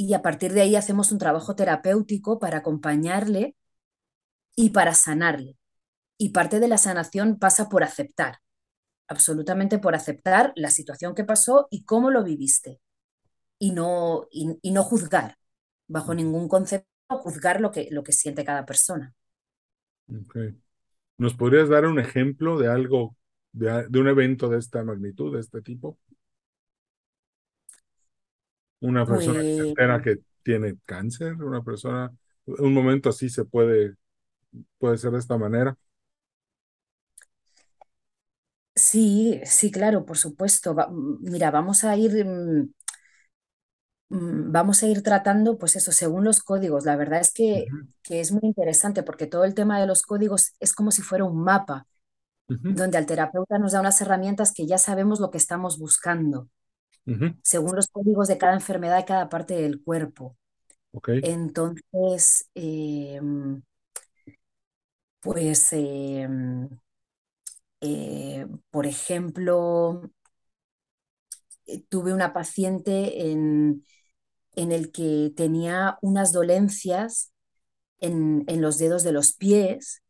y 0.00 0.14
a 0.14 0.22
partir 0.22 0.54
de 0.54 0.62
ahí 0.62 0.76
hacemos 0.76 1.12
un 1.12 1.18
trabajo 1.18 1.54
terapéutico 1.54 2.38
para 2.38 2.58
acompañarle 2.58 3.54
y 4.56 4.70
para 4.70 4.94
sanarle. 4.94 5.58
Y 6.16 6.30
parte 6.30 6.58
de 6.58 6.68
la 6.68 6.78
sanación 6.78 7.38
pasa 7.38 7.68
por 7.68 7.82
aceptar, 7.82 8.38
absolutamente 9.08 9.78
por 9.78 9.94
aceptar 9.94 10.54
la 10.56 10.70
situación 10.70 11.14
que 11.14 11.24
pasó 11.24 11.68
y 11.70 11.84
cómo 11.84 12.10
lo 12.10 12.24
viviste. 12.24 12.80
Y 13.58 13.72
no, 13.72 14.26
y, 14.30 14.70
no 14.70 14.84
juzgar, 14.84 15.36
bajo 15.86 16.14
ningún 16.14 16.48
concepto, 16.48 16.88
juzgar 17.10 17.60
lo 17.60 17.70
que, 17.70 17.88
lo 17.90 18.02
que 18.02 18.12
siente 18.12 18.42
cada 18.42 18.64
persona. 18.64 19.12
¿Nos 21.18 21.34
podrías 21.34 21.68
dar 21.68 21.84
un 21.84 21.98
ejemplo 21.98 22.58
de 22.58 22.68
algo, 22.68 23.18
de, 23.52 23.86
un 24.00 24.08
evento 24.08 24.48
de 24.48 24.60
esta 24.60 24.82
magnitud, 24.82 25.34
de 25.34 25.40
este 25.40 25.60
tipo? 25.60 25.98
Una 28.80 29.06
persona 29.06 29.40
que 29.40 29.56
se 29.56 29.68
entera 29.68 30.02
que 30.02 30.18
tiene 30.42 30.76
cáncer, 30.86 31.34
una 31.34 31.62
persona, 31.62 32.10
un 32.46 32.72
momento 32.72 33.10
así 33.10 33.28
se 33.28 33.44
puede, 33.44 33.94
puede 34.78 34.98
ser 34.98 35.12
de 35.12 35.18
esta 35.18 35.36
manera. 35.36 35.76
Sí, 38.74 39.40
sí, 39.44 39.70
claro, 39.70 40.06
por 40.06 40.16
supuesto. 40.16 40.74
mira, 41.20 41.50
vamos 41.50 41.84
a 41.84 41.96
ir 41.96 42.24
mm, 42.24 42.70
Mm, 44.10 44.50
vamos 44.50 44.82
a 44.82 44.88
ir 44.88 45.02
tratando, 45.02 45.56
pues 45.56 45.76
eso, 45.76 45.92
según 45.92 46.24
los 46.24 46.42
códigos. 46.42 46.84
La 46.84 46.96
verdad 46.96 47.20
es 47.20 47.32
que, 47.32 47.66
es 48.08 48.32
muy 48.32 48.40
interesante 48.42 49.02
porque 49.04 49.26
todo 49.26 49.44
el 49.44 49.54
tema 49.54 49.80
de 49.80 49.86
los 49.86 50.02
códigos 50.02 50.52
es 50.58 50.74
como 50.74 50.90
si 50.90 51.00
fuera 51.02 51.24
un 51.24 51.42
mapa, 51.44 51.86
donde 52.48 52.98
el 52.98 53.06
terapeuta 53.06 53.58
nos 53.58 53.72
da 53.72 53.80
unas 53.80 54.00
herramientas 54.00 54.52
que 54.52 54.66
ya 54.66 54.78
sabemos 54.78 55.20
lo 55.20 55.30
que 55.30 55.38
estamos 55.38 55.78
buscando, 55.78 56.48
según 57.42 57.76
los 57.76 57.88
códigos 57.88 58.28
de 58.28 58.38
cada 58.38 58.54
enfermedad 58.54 59.00
y 59.00 59.04
cada 59.04 59.28
parte 59.28 59.54
del 59.54 59.82
cuerpo. 59.82 60.36
Entonces, 61.06 62.48
em, 62.54 63.62
pues, 65.20 65.72
em, 65.72 66.68
eh, 67.80 68.46
por 68.70 68.86
ejemplo, 68.86 70.10
eh, 71.66 71.82
tuve 71.88 72.12
una 72.12 72.32
paciente 72.32 73.30
en 73.30 73.84
en 74.56 74.72
el 74.72 74.92
que 74.92 75.32
tenía 75.36 75.98
unas 76.02 76.32
dolencias 76.32 77.32
en, 77.98 78.44
los 78.60 78.78
dedos 78.78 79.02
de 79.02 79.12
los 79.12 79.32
pies, 79.34 80.02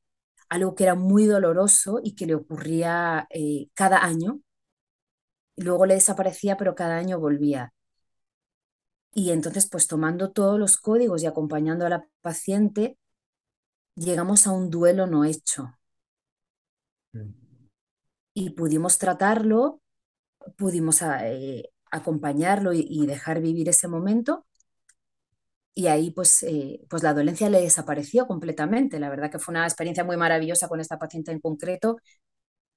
algo 0.49 0.75
que 0.75 0.85
era 0.85 0.95
muy 0.95 1.27
doloroso 1.27 2.01
y 2.03 2.15
que 2.15 2.27
le 2.27 2.35
ocurría 2.35 3.27
eh, 3.31 3.69
cada 3.75 4.05
año. 4.05 4.41
Luego 5.61 5.87
le 5.87 5.95
desaparecía, 5.95 6.57
pero 6.57 6.75
cada 6.75 6.97
año 6.97 7.21
volvía. 7.21 7.73
Y 9.13 9.31
entonces, 9.31 9.69
pues 9.69 9.87
tomando 9.87 10.31
todos 10.33 10.59
los 10.59 10.77
códigos 10.77 11.23
y 11.23 11.27
acompañando 11.27 11.87
a 11.87 11.89
la 11.91 12.07
paciente, 12.23 12.97
llegamos 13.95 14.47
a 14.47 14.53
un 14.53 14.71
duelo 14.71 15.07
no 15.07 15.25
hecho. 15.25 15.73
Y 18.35 18.51
pudimos 18.51 18.99
tratarlo, 18.99 19.81
pudimos 20.57 21.03
eh, 21.03 21.71
acompañarlo 21.91 22.73
y, 22.73 23.07
dejar 23.07 23.41
vivir 23.41 23.69
ese 23.69 23.89
momento. 23.89 24.47
Y 25.75 25.87
ahí 25.87 26.11
pues, 26.11 26.43
eh, 26.43 26.81
pues 26.89 27.03
la 27.03 27.15
dolencia 27.15 27.49
le 27.51 27.61
desapareció 27.61 28.27
completamente. 28.27 28.99
La 29.01 29.09
verdad 29.11 29.31
que 29.31 29.39
fue 29.39 29.53
una 29.53 29.65
experiencia 29.65 30.05
muy 30.05 30.17
maravillosa 30.17 30.69
con 30.69 30.81
esta 30.81 30.99
paciente 30.99 31.33
en 31.33 31.41
concreto, 31.41 31.99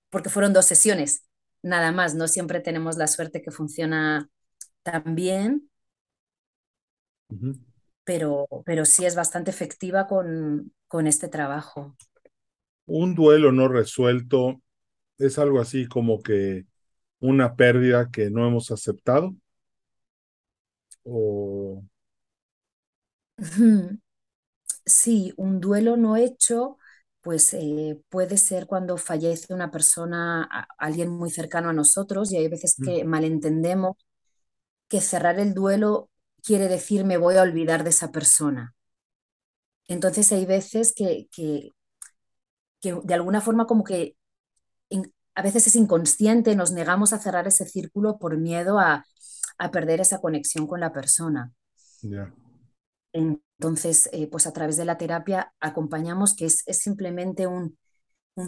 porque 0.10 0.30
fueron 0.30 0.54
dos 0.54 0.66
sesiones, 0.66 1.24
nada 1.63 1.91
más. 1.91 2.15
No 2.15 2.27
siempre 2.27 2.60
tenemos 2.62 2.98
la 2.98 3.08
suerte 3.08 3.41
que 3.41 3.51
funciona 3.51 4.29
tan 4.84 5.15
bien, 5.15 5.70
pero, 8.03 8.48
pero 8.65 8.86
sí 8.86 9.05
es 9.05 9.15
bastante 9.15 9.51
efectiva 9.51 10.08
con, 10.08 10.74
con 10.88 11.08
este 11.08 11.27
trabajo. 11.27 11.96
Un 12.86 13.15
duelo 13.15 13.51
no 13.51 13.67
resuelto 13.67 14.62
es 15.17 15.39
algo 15.39 15.62
así 15.62 15.88
como 15.88 16.22
que 16.24 16.65
una 17.22 17.55
pérdida 17.55 18.12
que 18.12 18.29
no 18.32 18.48
hemos 18.48 18.72
aceptado? 18.72 19.36
¿O... 21.05 21.84
Sí, 24.86 25.34
un 25.38 25.60
duelo 25.62 25.98
no 25.98 26.17
hecho, 26.17 26.77
pues 27.24 27.53
eh, 27.53 28.01
puede 28.10 28.38
ser 28.38 28.68
cuando 28.68 28.98
fallece 28.98 29.53
una 29.53 29.72
persona, 29.72 30.48
alguien 30.77 31.10
muy 31.10 31.32
cercano 31.32 31.70
a 31.70 31.74
nosotros, 31.74 32.32
y 32.32 32.38
hay 32.38 32.50
veces 32.50 32.75
que 32.84 33.06
malentendemos 33.06 33.96
que 34.89 35.01
cerrar 35.01 35.39
el 35.39 35.53
duelo 35.53 36.10
quiere 36.44 36.68
decir 36.68 37.06
me 37.06 37.18
voy 37.18 37.38
a 37.38 37.42
olvidar 37.42 37.84
de 37.84 37.92
esa 37.92 38.12
persona. 38.12 38.75
Entonces 39.88 40.32
hay 40.34 40.46
veces 40.46 40.94
que, 40.94 41.27
que, 41.32 41.72
que 42.82 43.00
de 43.03 43.13
alguna 43.13 43.42
forma 43.42 43.65
como 43.65 43.84
que 43.84 44.15
a 45.36 45.42
veces 45.42 45.68
es 45.68 45.75
inconsciente, 45.75 46.56
nos 46.56 46.72
negamos 46.72 47.13
a 47.13 47.20
cerrar 47.20 47.48
ese 47.48 47.65
círculo 47.65 48.18
por 48.20 48.38
miedo 48.38 48.80
a, 48.80 49.06
perder 49.72 50.01
esa 50.01 50.20
conexión 50.20 50.68
con 50.68 50.82
la 50.82 50.92
persona. 50.92 51.53
Entonces, 53.63 54.10
eh, 54.12 54.27
pues 54.27 54.46
a 54.46 54.51
través 54.51 54.75
de 54.75 54.84
la 54.84 54.98
terapia 54.98 55.53
acompañamos 55.62 56.36
que 56.36 56.48
es, 56.48 56.65
simplemente 56.67 57.48
un, 57.48 57.77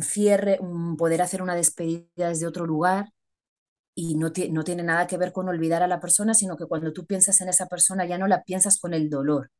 cierre, 0.01 0.57
un 0.59 0.97
poder 0.97 1.21
hacer 1.21 1.41
una 1.41 1.55
despedida 1.55 2.27
desde 2.27 2.45
otro 2.45 2.65
lugar 2.65 3.13
y 3.93 4.15
no, 4.17 4.33
no 4.51 4.63
tiene 4.65 4.83
nada 4.83 5.07
que 5.07 5.17
ver 5.17 5.31
con 5.31 5.47
olvidar 5.47 5.83
a 5.83 5.87
la 5.87 6.01
persona, 6.01 6.33
sino 6.33 6.57
que 6.57 6.65
cuando 6.65 6.91
tú 6.91 7.05
piensas 7.05 7.39
en 7.39 7.47
esa 7.47 7.67
persona 7.67 8.05
ya 8.05 8.17
no 8.17 8.27
la 8.27 8.43
piensas 8.43 8.77
con 8.77 8.93
el 8.93 9.09
dolor, 9.09 9.51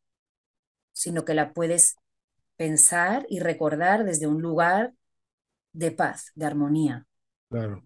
sino 0.91 1.23
que 1.23 1.33
la 1.33 1.53
puedes 1.53 1.95
pensar 2.57 3.25
y 3.29 3.39
recordar 3.39 4.03
desde 4.03 4.27
un 4.27 4.41
lugar 4.41 4.93
de 5.71 5.91
paz, 5.91 6.33
de 6.35 6.47
armonía. 6.47 7.07
Claro. 7.49 7.81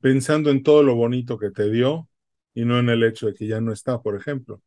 Pensando 0.00 0.50
en 0.50 0.62
todo 0.62 0.82
lo 0.82 0.94
bonito 0.94 1.36
que 1.36 1.50
te 1.50 1.70
dio 1.70 2.08
y 2.54 2.64
no 2.64 2.78
en 2.78 2.88
el 2.88 3.04
hecho 3.04 3.26
de 3.26 3.34
que 3.34 3.46
ya 3.46 3.60
no 3.60 3.74
está, 3.74 4.00
por 4.00 4.16
ejemplo. 4.16 4.62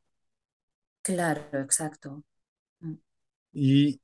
Claro, 1.06 1.44
exacto. 1.54 2.24
Mm. 2.80 2.96
Y, 3.54 4.02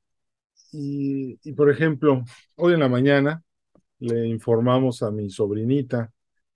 y, 0.72 1.54
por 1.54 1.72
ejemplo, 1.72 2.24
hoy 2.56 2.74
en 2.76 2.80
la 2.82 2.90
mañana 2.90 3.44
le 4.00 4.28
informamos 4.28 5.04
a 5.04 5.12
mi 5.12 5.30
sobrinita 5.30 6.12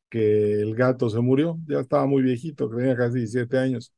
que 0.09 0.61
el 0.61 0.75
gato 0.75 1.09
se 1.09 1.19
murió, 1.21 1.59
ya 1.67 1.79
estaba 1.81 2.05
muy 2.07 2.21
viejito, 2.23 2.69
tenía 2.69 2.95
casi 2.95 3.19
17 3.19 3.57
años, 3.57 3.93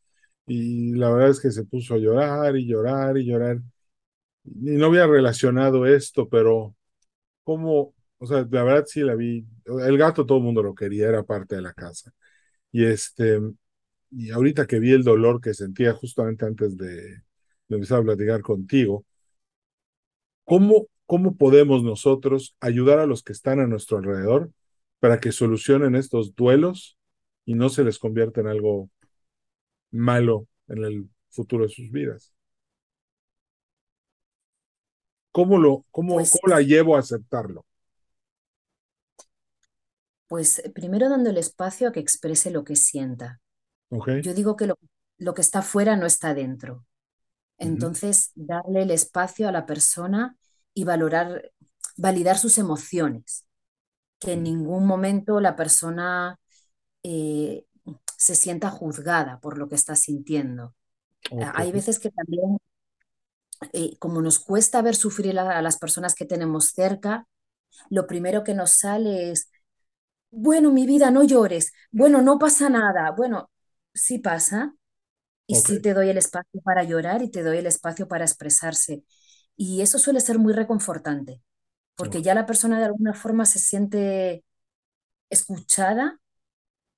y 0.48 0.94
la 0.96 1.12
verdad 1.12 1.32
es 1.32 1.42
que 1.42 1.52
se 1.52 1.66
puso 1.66 1.96
a 1.96 1.98
llorar 2.00 2.58
y 2.58 2.66
llorar 2.68 3.18
y 3.18 3.26
llorar. 3.26 3.60
Y 4.46 4.72
no 4.78 4.88
había 4.88 5.08
relacionado 5.08 5.86
esto, 5.86 6.30
pero 6.30 6.76
cómo 7.44 7.94
o 8.20 8.28
sea, 8.28 8.48
la 8.52 8.64
verdad 8.64 8.86
sí 8.88 9.02
la 9.02 9.16
vi. 9.16 9.46
El 9.66 9.98
gato 9.98 10.26
todo 10.26 10.40
el 10.40 10.44
mundo 10.46 10.64
lo 10.64 10.76
quería, 10.76 11.10
era 11.10 11.24
parte 11.24 11.56
de 11.58 11.62
la 11.64 11.74
casa. 11.74 12.12
Y 12.72 12.86
este, 12.86 13.40
y 14.12 14.32
ahorita 14.32 14.68
que 14.68 14.80
vi 14.80 14.92
el 14.92 15.04
dolor 15.04 15.42
que 15.42 15.54
sentía 15.54 15.94
justamente 15.94 16.46
antes 16.46 16.78
de, 16.78 17.24
empezar 17.70 18.00
a 18.00 18.04
platicar 18.04 18.42
contigo, 18.42 19.06
¿cómo, 20.46 20.88
¿cómo 21.06 21.36
podemos 21.36 21.84
nosotros 21.84 22.56
ayudar 22.60 23.00
a 23.00 23.06
los 23.06 23.24
que 23.24 23.34
están 23.34 23.60
a 23.60 23.68
nuestro 23.68 23.98
alrededor 23.98 24.52
para 25.00 25.20
que 25.20 25.32
solucionen 25.32 25.96
estos 25.96 26.36
duelos 26.36 26.98
y 27.46 27.56
no 27.56 27.70
se 27.70 27.84
les 27.84 28.00
convierta 28.00 28.42
en 28.42 28.48
algo 28.48 28.90
malo 29.92 30.48
en 30.68 30.84
el 30.84 31.10
futuro 31.30 31.64
de 31.64 31.70
sus 31.70 31.92
vidas? 31.92 32.34
¿Cómo, 35.32 35.60
lo, 35.60 35.86
cómo, 35.92 36.16
pues 36.16 36.32
¿Cómo 36.42 36.56
la 36.56 36.62
llevo 36.62 36.96
a 36.96 37.00
aceptarlo? 37.00 37.64
Pues 40.28 40.60
eh, 40.60 40.70
primero 40.70 41.10
dando 41.10 41.30
el 41.30 41.38
espacio 41.38 41.88
a 41.88 41.92
que 41.92 42.00
exprese 42.00 42.50
lo 42.50 42.64
que 42.64 42.76
sienta. 42.76 43.40
Yo 43.90 44.34
digo 44.34 44.56
que 44.56 44.68
lo, 44.68 44.78
lo, 45.18 45.34
que 45.34 45.42
está 45.42 45.62
fuera 45.62 45.96
no 45.96 46.06
está 46.06 46.34
dentro. 46.34 46.86
Entonces, 47.58 48.32
darle 48.36 48.84
el 48.84 48.92
espacio 48.92 49.48
a 49.48 49.52
la 49.52 49.66
persona 49.66 50.38
y 50.74 50.84
valorar, 50.84 51.52
validar 51.96 52.38
sus 52.38 52.58
emociones. 52.58 53.46
Que 54.20 54.34
en 54.34 54.44
ningún 54.44 54.86
momento 54.86 55.40
la 55.40 55.56
persona 55.56 56.40
eh, 57.04 57.66
se 58.18 58.36
sienta 58.36 58.70
juzgada 58.70 59.40
por 59.40 59.58
lo 59.58 59.70
que 59.70 59.76
está 59.76 59.96
sintiendo. 59.96 60.76
Hay 61.54 61.72
veces 61.72 62.00
que 62.00 62.12
también, 62.12 62.58
eh, 63.74 63.98
como 64.00 64.22
nos 64.22 64.40
cuesta 64.40 64.82
ver 64.82 64.96
sufrir 64.96 65.38
a 65.40 65.62
las 65.62 65.78
personas 65.78 66.16
que 66.16 66.26
tenemos 66.26 66.72
cerca, 66.72 67.28
lo 67.90 68.08
primero 68.08 68.44
que 68.44 68.54
nos 68.54 68.72
sale 68.72 69.32
es, 69.32 69.52
bueno, 70.32 70.72
mi 70.72 70.86
vida, 70.86 71.12
no 71.12 71.24
llores, 71.24 71.74
bueno, 71.92 72.22
no 72.22 72.40
pasa 72.40 72.70
nada, 72.70 73.12
bueno, 73.12 73.50
sí 73.98 74.20
pasa, 74.20 74.74
y 75.48 75.56
sí 75.56 75.82
te 75.82 75.94
doy 75.94 76.10
el 76.10 76.18
espacio 76.18 76.62
para 76.62 76.84
llorar 76.84 77.22
y 77.22 77.32
te 77.32 77.42
doy 77.42 77.58
el 77.58 77.68
espacio 77.68 78.08
para 78.08 78.26
expresarse. 78.26 79.04
Y 79.56 79.82
eso 79.82 79.98
suele 79.98 80.20
ser 80.20 80.40
muy 80.40 80.54
reconfortante, 80.54 81.42
porque 81.96 82.22
ya 82.22 82.36
la 82.36 82.46
persona 82.46 82.80
de 82.80 82.86
alguna 82.86 83.14
forma 83.14 83.46
se 83.46 83.60
siente 83.60 84.44
escuchada 85.30 86.20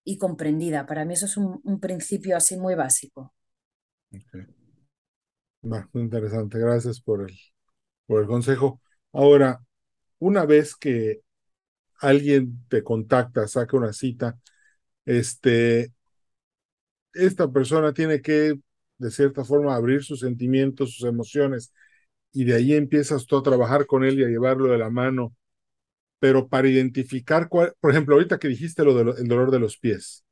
y 0.04 0.18
comprendida. 0.18 0.88
Para 0.88 1.06
mí 1.06 1.14
eso 1.14 1.28
es 1.28 1.38
un, 1.38 1.80
principio 1.80 2.36
así 2.36 2.58
muy 2.58 2.74
básico. 2.74 3.34
muy 5.62 6.04
interesante, 6.04 6.58
gracias 6.58 7.00
por 7.00 7.30
el, 7.30 7.38
por 8.08 8.22
el 8.22 8.28
consejo. 8.28 8.82
Ahora, 9.14 9.64
una 10.18 10.46
vez 10.46 10.76
que 10.76 11.22
alguien 12.02 12.66
te 12.68 12.84
contacta, 12.84 13.48
saca 13.48 13.78
una 13.78 13.94
cita, 13.94 14.40
este, 15.06 15.94
esta 17.14 17.52
persona 17.52 17.94
tiene 17.94 18.22
que, 18.22 18.56
de 18.98 19.12
cierta 19.12 19.44
forma, 19.46 19.76
abrir 19.76 20.04
sus 20.04 20.20
sentimientos, 20.22 20.96
sus 20.96 21.08
emociones, 21.08 21.74
y 22.34 22.46
de 22.46 22.56
ahí 22.56 22.74
empiezas 22.74 23.26
tú 23.26 23.38
a 23.38 23.44
trabajar 23.44 23.86
con 23.88 24.04
él 24.06 24.20
y 24.20 24.24
a 24.24 24.28
llevarlo 24.28 24.72
de 24.72 24.78
la 24.80 24.90
mano. 24.90 25.36
Pero 26.20 26.50
para 26.50 26.68
identificar 26.68 27.50
cuál, 27.50 27.74
por 27.80 27.92
ejemplo, 27.92 28.16
ahorita 28.16 28.40
que 28.40 28.50
dijiste 28.50 28.84
lo 28.84 28.94
del 28.96 29.28
dolor 29.28 29.52
de 29.52 29.60
los 29.60 29.78
pies, 29.78 30.26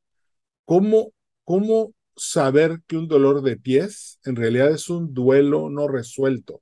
¿cómo, 0.65 1.13
¿cómo 1.45 1.93
saber 2.15 2.81
que 2.87 2.97
un 2.97 3.07
dolor 3.07 3.41
de 3.43 3.57
pies 3.57 4.19
en 4.25 4.35
realidad 4.35 4.71
es 4.71 4.89
un 4.89 5.13
duelo 5.13 5.69
no 5.69 5.87
resuelto? 5.87 6.61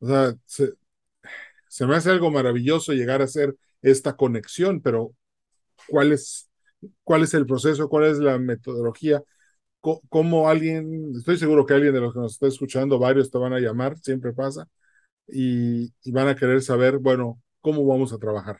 O 0.00 0.08
sea, 0.08 0.34
se, 0.46 0.74
se 1.68 1.86
me 1.86 1.96
hace 1.96 2.10
algo 2.10 2.30
maravilloso 2.30 2.92
llegar 2.92 3.22
a 3.22 3.26
ser 3.26 3.56
esta 3.82 4.16
conexión, 4.16 4.80
pero 4.80 5.14
¿cuál 5.88 6.12
es, 6.12 6.50
cuál 7.04 7.22
es 7.22 7.34
el 7.34 7.46
proceso? 7.46 7.88
¿Cuál 7.88 8.04
es 8.04 8.18
la 8.18 8.38
metodología? 8.38 9.22
¿Cómo 9.80 10.48
alguien, 10.48 11.12
estoy 11.16 11.38
seguro 11.38 11.66
que 11.66 11.74
alguien 11.74 11.92
de 11.92 12.00
los 12.00 12.12
que 12.14 12.20
nos 12.20 12.34
está 12.34 12.46
escuchando, 12.46 12.98
varios 13.00 13.30
te 13.30 13.38
van 13.38 13.52
a 13.52 13.58
llamar, 13.60 13.98
siempre 13.98 14.32
pasa, 14.32 14.68
y, 15.26 15.92
van 16.12 16.28
a 16.28 16.36
querer 16.36 16.62
saber, 16.62 16.98
bueno, 16.98 17.40
¿cómo 17.60 17.84
vamos 17.86 18.12
a 18.12 18.18
trabajar? 18.18 18.58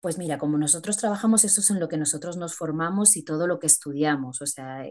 Pues 0.00 0.18
mira, 0.18 0.38
como 0.38 0.56
nosotros 0.56 0.96
trabajamos, 0.98 1.44
eso 1.44 1.60
es 1.60 1.70
en 1.70 1.80
lo 1.80 1.88
que 1.88 1.96
nosotros 1.96 2.36
nos 2.36 2.54
formamos 2.54 3.16
y 3.16 3.24
todo 3.24 3.48
lo 3.48 3.58
que 3.58 3.66
estudiamos. 3.66 4.40
O 4.40 4.46
sea, 4.46 4.84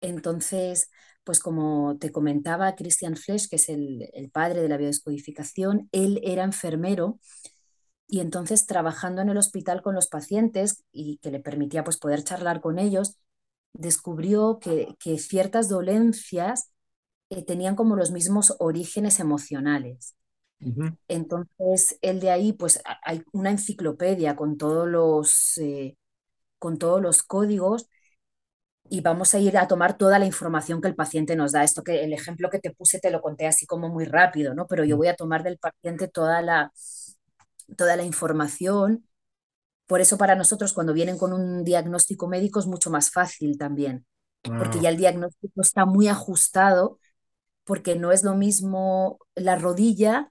entonces, 0.00 0.90
pues 1.24 1.40
como 1.40 1.96
te 1.98 2.10
comentaba 2.12 2.74
Christian 2.74 3.16
Flesch, 3.16 3.48
que 3.48 3.56
es 3.56 3.68
el, 3.68 4.30
padre 4.32 4.62
de 4.62 4.68
la 4.68 4.76
biodescodificación, 4.76 5.88
él 5.92 6.20
era 6.24 6.44
enfermero 6.44 7.20
y 8.08 8.20
entonces 8.20 8.66
trabajando 8.66 9.22
en 9.22 9.28
el 9.28 9.36
hospital 9.36 9.82
con 9.82 9.94
los 9.94 10.08
pacientes 10.08 10.84
y 10.92 11.18
que 11.18 11.30
le 11.30 11.40
permitía 11.40 11.84
pues 11.84 11.98
poder 11.98 12.22
charlar 12.22 12.60
con 12.60 12.78
ellos, 12.78 13.18
descubrió 13.72 14.58
que, 14.60 14.96
ciertas 15.18 15.68
dolencias 15.68 16.70
eh, 17.30 17.44
tenían 17.44 17.76
como 17.76 17.96
los 17.96 18.10
mismos 18.10 18.54
orígenes 18.58 19.20
emocionales. 19.20 20.14
Entonces, 21.06 21.98
él 22.00 22.18
de 22.20 22.30
ahí, 22.30 22.52
pues 22.54 22.80
hay 23.02 23.22
una 23.32 23.50
enciclopedia 23.50 24.36
con 24.36 24.56
todos 24.56 24.88
los, 24.88 25.58
eh, 25.58 25.98
con 26.58 26.78
todos 26.78 27.02
los 27.02 27.22
códigos 27.22 27.88
y 28.88 29.00
vamos 29.00 29.34
a 29.34 29.38
ir 29.38 29.58
a 29.58 29.68
tomar 29.68 29.98
toda 29.98 30.18
la 30.18 30.26
información 30.26 30.80
que 30.80 30.88
el 30.88 30.94
paciente 30.94 31.36
nos 31.36 31.52
da. 31.52 31.64
Esto 31.64 31.82
que 31.82 32.04
el 32.04 32.12
ejemplo 32.12 32.50
que 32.50 32.58
te 32.58 32.70
puse 32.72 33.00
te 33.00 33.10
lo 33.10 33.20
conté 33.20 33.46
así 33.46 33.66
como 33.66 33.88
muy 33.88 34.04
rápido, 34.06 34.54
¿no? 34.54 34.66
Pero 34.66 34.84
yo 34.84 34.96
voy 34.96 35.08
a 35.08 35.16
tomar 35.16 35.42
del 35.42 35.58
paciente 35.58 36.08
toda 36.08 36.40
la, 36.42 36.72
toda 37.76 37.96
la 37.96 38.04
información. 38.04 39.06
Por 39.86 40.00
eso 40.00 40.18
para 40.18 40.34
nosotros 40.36 40.72
cuando 40.72 40.92
vienen 40.92 41.18
con 41.18 41.32
un 41.32 41.64
diagnóstico 41.64 42.28
médico 42.28 42.60
es 42.60 42.66
mucho 42.66 42.90
más 42.90 43.10
fácil 43.10 43.58
también, 43.58 44.06
porque 44.42 44.80
ya 44.80 44.88
el 44.90 44.96
diagnóstico 44.96 45.60
está 45.60 45.86
muy 45.86 46.08
ajustado, 46.08 46.98
porque 47.64 47.96
no 47.96 48.12
es 48.12 48.24
lo 48.24 48.34
mismo 48.34 49.18
la 49.34 49.56
rodilla 49.56 50.30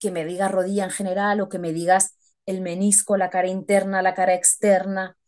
que 0.00 0.10
me 0.10 0.24
diga 0.24 0.48
rodilla 0.48 0.84
en 0.84 0.90
general 0.90 1.40
o 1.40 1.48
que 1.48 1.58
me 1.58 1.72
digas 1.72 2.16
el 2.46 2.60
menisco, 2.62 3.16
la 3.16 3.30
cara 3.30 3.48
interna, 3.48 4.02
la 4.02 4.14
cara 4.14 4.34
externa 4.34 5.18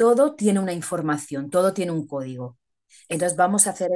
todo 0.00 0.34
tiene 0.34 0.60
una 0.60 0.72
información, 0.72 1.50
todo 1.50 1.74
tiene 1.74 1.92
un 1.92 2.06
código. 2.06 2.56
Entonces 3.10 3.36
vamos 3.36 3.66
a 3.66 3.70
hacer 3.70 3.90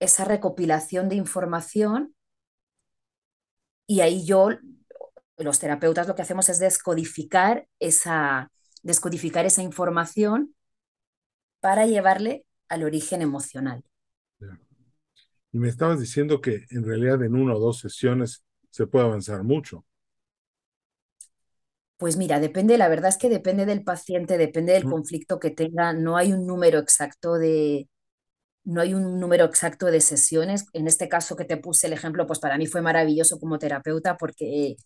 esa 0.00 0.24
recopilación 0.24 1.08
de 1.08 1.14
información 1.14 2.16
y 3.86 4.00
ahí 4.00 4.24
yo, 4.26 4.48
los 5.38 5.58
terapeutas 5.58 6.08
lo 6.08 6.14
que 6.14 6.22
hacemos 6.22 6.48
es 6.48 6.58
descodificar 6.58 7.66
esa, 7.78 8.50
descodificar 8.82 9.46
esa 9.46 9.62
información 9.62 10.54
para 11.60 11.86
llevarle 11.86 12.44
al 12.68 12.84
origen 12.84 13.22
emocional. 13.22 13.82
Y 15.52 15.58
me 15.58 15.68
estabas 15.68 16.00
diciendo 16.00 16.40
que 16.40 16.66
en 16.70 16.84
realidad 16.84 17.22
en 17.22 17.34
una 17.34 17.54
o 17.54 17.58
dos 17.60 17.78
sesiones 17.80 18.44
se 18.70 18.86
puede 18.86 19.06
avanzar 19.06 19.42
mucho. 19.42 19.84
Pues 21.98 22.18
mira, 22.18 22.40
depende, 22.40 22.76
la 22.76 22.88
verdad 22.88 23.08
es 23.08 23.16
que 23.16 23.30
depende 23.30 23.64
del 23.64 23.82
paciente, 23.82 24.36
depende 24.36 24.74
del 24.74 24.84
conflicto 24.84 25.38
que 25.40 25.50
tenga, 25.50 25.94
no 25.94 26.18
hay 26.18 26.32
un 26.32 26.46
número 26.46 26.78
exacto 26.78 27.38
de, 27.38 27.88
no 28.64 28.80
hay 28.82 28.94
un 28.94 29.20
número 29.20 29.44
exacto 29.46 29.86
de 29.86 30.00
sesiones. 30.00 30.66
En 30.74 30.88
este 30.88 31.08
caso 31.08 31.36
que 31.36 31.44
te 31.44 31.56
puse 31.56 31.86
el 31.86 31.94
ejemplo, 31.94 32.26
pues 32.26 32.40
para 32.40 32.58
mí 32.58 32.66
fue 32.66 32.82
maravilloso 32.82 33.38
como 33.40 33.58
terapeuta 33.58 34.16
porque, 34.18 34.76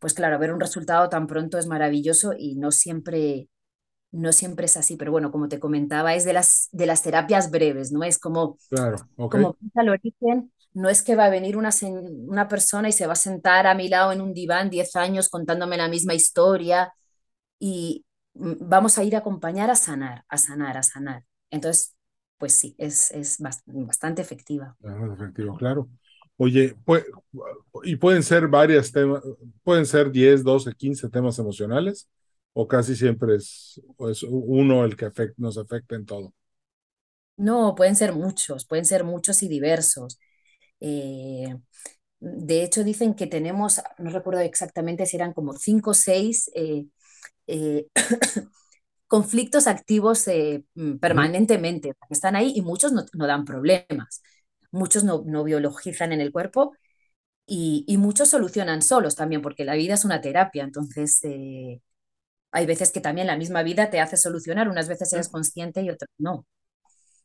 pues 0.00 0.14
claro, 0.14 0.38
ver 0.38 0.52
un 0.52 0.60
resultado 0.60 1.08
tan 1.08 1.26
pronto 1.26 1.58
es 1.58 1.66
maravilloso 1.66 2.32
y 2.38 2.56
no 2.56 2.70
siempre, 2.72 3.48
no 4.12 4.32
siempre 4.32 4.66
es 4.66 4.76
así, 4.76 4.96
pero 4.96 5.12
bueno, 5.12 5.32
como 5.32 5.48
te 5.48 5.60
comentaba, 5.60 6.14
es 6.14 6.24
de 6.24 6.32
las, 6.34 6.68
de 6.72 6.86
las 6.86 7.02
terapias 7.02 7.50
breves, 7.50 7.92
¿no? 7.92 8.04
Es 8.04 8.18
como, 8.18 8.58
claro, 8.68 9.08
como 9.28 9.56
el 9.76 9.88
origen, 9.88 10.52
no 10.74 10.88
es 10.90 11.02
que 11.02 11.16
va 11.16 11.26
a 11.26 11.30
venir 11.30 11.56
una, 11.56 11.70
una 12.28 12.48
persona 12.48 12.88
y 12.88 12.92
se 12.92 13.06
va 13.06 13.14
a 13.14 13.16
sentar 13.16 13.66
a 13.66 13.74
mi 13.74 13.88
lado 13.88 14.12
en 14.12 14.20
un 14.20 14.34
diván 14.34 14.70
10 14.70 14.96
años 14.96 15.28
contándome 15.28 15.76
la 15.76 15.88
misma 15.88 16.14
historia 16.14 16.92
y 17.58 18.04
vamos 18.34 18.98
a 18.98 19.04
ir 19.04 19.16
a 19.16 19.20
acompañar 19.20 19.70
a 19.70 19.76
sanar, 19.76 20.24
a 20.28 20.38
sanar, 20.38 20.76
a 20.76 20.82
sanar. 20.82 21.24
Entonces, 21.50 21.94
pues 22.38 22.54
sí, 22.54 22.74
es, 22.78 23.10
es 23.12 23.38
bastante 23.66 24.22
efectiva. 24.22 24.76
Bastante 24.80 25.14
efectivo, 25.24 25.56
claro. 25.56 25.88
Oye, 26.38 26.76
y 27.84 27.96
pueden 27.96 28.22
ser 28.22 28.48
varias 28.48 28.92
temas, 28.92 29.22
pueden 29.62 29.86
ser 29.86 30.10
10, 30.10 30.44
12, 30.44 30.72
15 30.74 31.08
temas 31.08 31.38
emocionales, 31.38 32.08
o 32.52 32.66
casi 32.66 32.94
siempre 32.94 33.36
es, 33.36 33.80
es 34.10 34.22
uno 34.22 34.84
el 34.84 34.96
que 34.96 35.10
nos 35.36 35.58
afecta 35.58 35.94
en 35.96 36.04
todo. 36.06 36.32
No, 37.36 37.74
pueden 37.74 37.96
ser 37.96 38.14
muchos, 38.14 38.66
pueden 38.66 38.84
ser 38.86 39.04
muchos 39.04 39.42
y 39.42 39.48
diversos. 39.48 40.18
Eh, 40.80 41.54
de 42.20 42.62
hecho, 42.64 42.82
dicen 42.82 43.14
que 43.14 43.26
tenemos, 43.26 43.82
no 43.98 44.10
recuerdo 44.10 44.40
exactamente 44.40 45.06
si 45.06 45.16
eran 45.16 45.32
como 45.32 45.52
cinco 45.54 45.90
o 45.90 45.94
seis 45.94 46.50
eh, 46.54 46.86
eh, 47.46 47.88
conflictos 49.06 49.66
activos 49.66 50.26
mm, 50.74 50.96
permanentemente, 50.96 51.92
que 52.08 52.14
están 52.14 52.36
ahí 52.36 52.52
y 52.56 52.62
muchos 52.62 52.92
no, 52.92 53.04
dan 53.26 53.44
problemas, 53.44 54.22
muchos 54.76 55.04
no, 55.04 55.22
biologizan 55.44 56.12
en 56.12 56.20
el 56.20 56.32
cuerpo 56.32 56.76
y, 57.46 57.84
muchos 57.98 58.28
solucionan 58.28 58.82
solos 58.82 59.16
también, 59.16 59.42
porque 59.42 59.64
la 59.64 59.74
vida 59.74 59.94
es 59.94 60.04
una 60.04 60.20
terapia, 60.20 60.64
entonces 60.64 61.20
hay 62.50 62.66
veces 62.66 62.90
que 62.92 63.00
también 63.00 63.26
la 63.26 63.36
misma 63.36 63.62
vida 63.62 63.90
te 63.90 64.00
hace 64.00 64.16
solucionar, 64.16 64.68
unas 64.68 64.88
veces 64.88 65.12
eres 65.12 65.28
consciente 65.28 65.82
y 65.82 65.90
otras 65.90 66.10
no. 66.18 66.46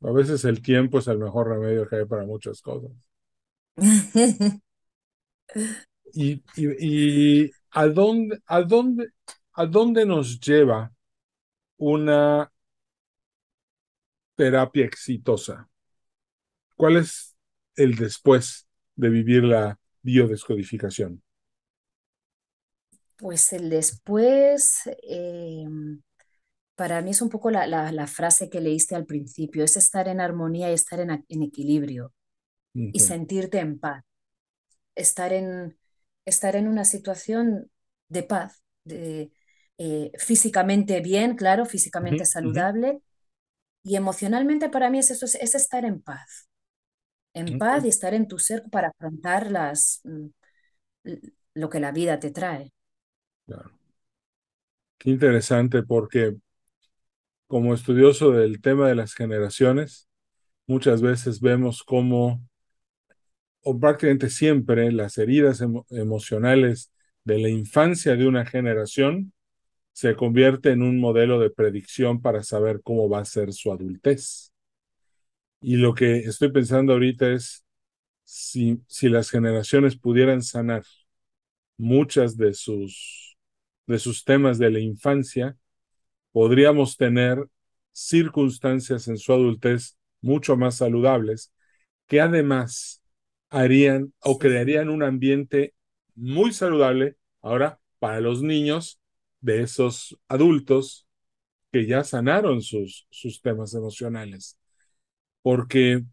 A 0.02 0.12
veces 0.12 0.46
el 0.46 0.62
tiempo 0.62 1.00
es 1.00 1.08
el 1.08 1.20
mejor 1.20 1.48
remedio 1.48 1.88
que 1.88 1.98
hay 1.98 2.06
para 2.06 2.26
muchas 2.26 2.62
cosas. 2.62 2.92
y, 6.14 6.44
y, 6.56 7.52
a 7.72 7.88
dónde, 7.88 8.40
a 8.46 8.62
dónde, 8.62 9.10
a 9.54 9.66
dónde 9.66 10.06
nos 10.06 10.40
lleva 10.40 10.92
una 11.78 12.52
terapia 14.36 14.86
exitosa? 14.86 15.70
¿Cuál 16.76 16.98
es 16.98 17.31
el 17.76 17.96
después 17.96 18.68
de 18.96 19.10
vivir 19.10 19.44
la 19.44 19.80
biodescodificación? 20.02 21.24
Pues 23.18 23.54
el 23.54 23.70
después, 23.70 24.82
em, 25.04 26.02
para 26.76 27.02
mí 27.02 27.12
es 27.12 27.22
un 27.22 27.30
poco 27.30 27.52
la, 27.52 27.68
la, 27.68 28.08
frase 28.08 28.50
que 28.50 28.62
leíste 28.62 28.96
al 28.96 29.06
principio, 29.06 29.64
es 29.64 29.78
estar 29.78 30.08
en 30.08 30.20
armonía 30.20 30.72
y 30.72 30.74
estar 30.74 31.00
en, 31.00 31.24
en 31.28 31.44
equilibrio 31.44 32.14
y 32.74 33.00
sentirte 33.00 33.60
en 33.60 33.80
paz. 33.80 34.04
Estar 34.96 35.34
en, 35.34 35.78
estar 36.26 36.56
en 36.56 36.68
una 36.68 36.86
situación 36.86 37.70
de 38.10 38.24
paz, 38.24 38.64
de, 38.84 39.32
eh, 39.78 40.12
físicamente 40.18 41.02
bien, 41.02 41.36
claro, 41.36 41.66
físicamente 41.66 42.26
saludable. 42.26 43.02
Y 43.84 43.96
emocionalmente 43.96 44.70
para 44.70 44.92
mí 44.92 45.00
es 45.00 45.10
eso, 45.10 45.26
es, 45.26 45.56
estar 45.56 45.86
en 45.86 46.02
paz. 46.02 46.48
En 47.34 47.58
paz 47.58 47.86
y 47.86 47.90
estar 47.90 48.14
en 48.14 48.28
tu 48.28 48.38
ser 48.40 48.64
para 48.70 48.90
afrontar 48.90 49.52
las, 49.52 50.02
mm, 50.04 50.28
lo 51.56 51.70
que 51.70 51.80
la 51.80 51.92
vida 51.92 52.20
te 52.20 52.32
trae. 52.32 52.72
Claro. 53.46 53.72
Qué 54.98 55.10
interesante 55.10 55.84
porque 55.84 56.38
como 57.48 57.74
estudioso 57.74 58.32
del 58.32 58.62
tema 58.62 58.88
de 58.88 58.96
las 58.96 59.14
generaciones, 59.14 60.08
muchas 60.68 61.02
veces 61.02 61.42
vemos 61.42 61.84
cómo 61.84 62.42
o 63.64 63.80
prácticamente 63.80 64.30
siempre 64.30 64.92
las 64.92 65.18
heridas 65.18 65.62
emocionales 65.90 66.92
de 67.24 67.40
la 67.40 67.50
infancia 67.50 68.16
de 68.16 68.28
una 68.28 68.46
generación 68.46 69.34
se 69.94 70.16
convierte 70.16 70.72
en 70.72 70.84
un 70.84 71.00
modelo 71.00 71.40
de 71.40 71.52
predicción 71.52 72.22
para 72.22 72.44
saber 72.44 72.82
cómo 72.84 73.10
va 73.10 73.20
a 73.20 73.26
ser 73.26 73.54
su 73.54 73.72
adultez. 73.72 74.51
Y 75.62 75.78
lo 75.78 75.94
que 75.94 76.20
estoy 76.20 76.52
pensando 76.52 76.94
ahorita 76.94 77.32
es 77.34 77.66
si, 78.24 78.82
si 78.88 79.10
las 79.10 79.30
generaciones 79.32 79.98
pudieran 79.98 80.44
sanar 80.44 80.84
muchas 81.78 82.38
de 82.38 82.54
sus, 82.54 83.38
de 83.88 84.00
sus 84.00 84.24
temas 84.26 84.60
de 84.60 84.72
la 84.72 84.80
infancia, 84.80 85.58
podríamos 86.34 86.98
tener 86.98 87.46
circunstancias 87.94 89.08
en 89.08 89.18
su 89.18 89.34
adultez 89.34 89.98
mucho 90.22 90.58
más 90.58 90.78
saludables, 90.78 91.54
que 92.08 92.22
además 92.22 93.04
harían 93.50 94.14
o 94.22 94.40
crearían 94.40 94.90
un 94.90 95.04
ambiente 95.04 95.76
muy 96.16 96.54
saludable 96.54 97.18
ahora 97.42 97.80
para 98.00 98.22
los 98.22 98.44
niños 98.44 99.02
de 99.42 99.64
esos 99.64 100.18
adultos 100.28 101.08
que 101.72 101.88
ya 101.88 102.04
sanaron 102.06 102.62
sus, 102.62 103.08
sus 103.12 103.42
temas 103.42 103.74
emocionales. 103.76 104.61
Porque 105.42 106.04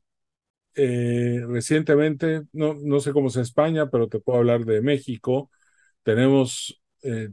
eh, 0.74 1.42
recientemente, 1.48 2.42
no, 2.52 2.74
no 2.74 3.00
sé 3.00 3.12
cómo 3.12 3.28
es 3.28 3.36
España, 3.36 3.90
pero 3.90 4.08
te 4.08 4.20
puedo 4.20 4.38
hablar 4.38 4.64
de 4.64 4.80
México, 4.82 5.50
tenemos 6.02 6.80
eh, 7.02 7.30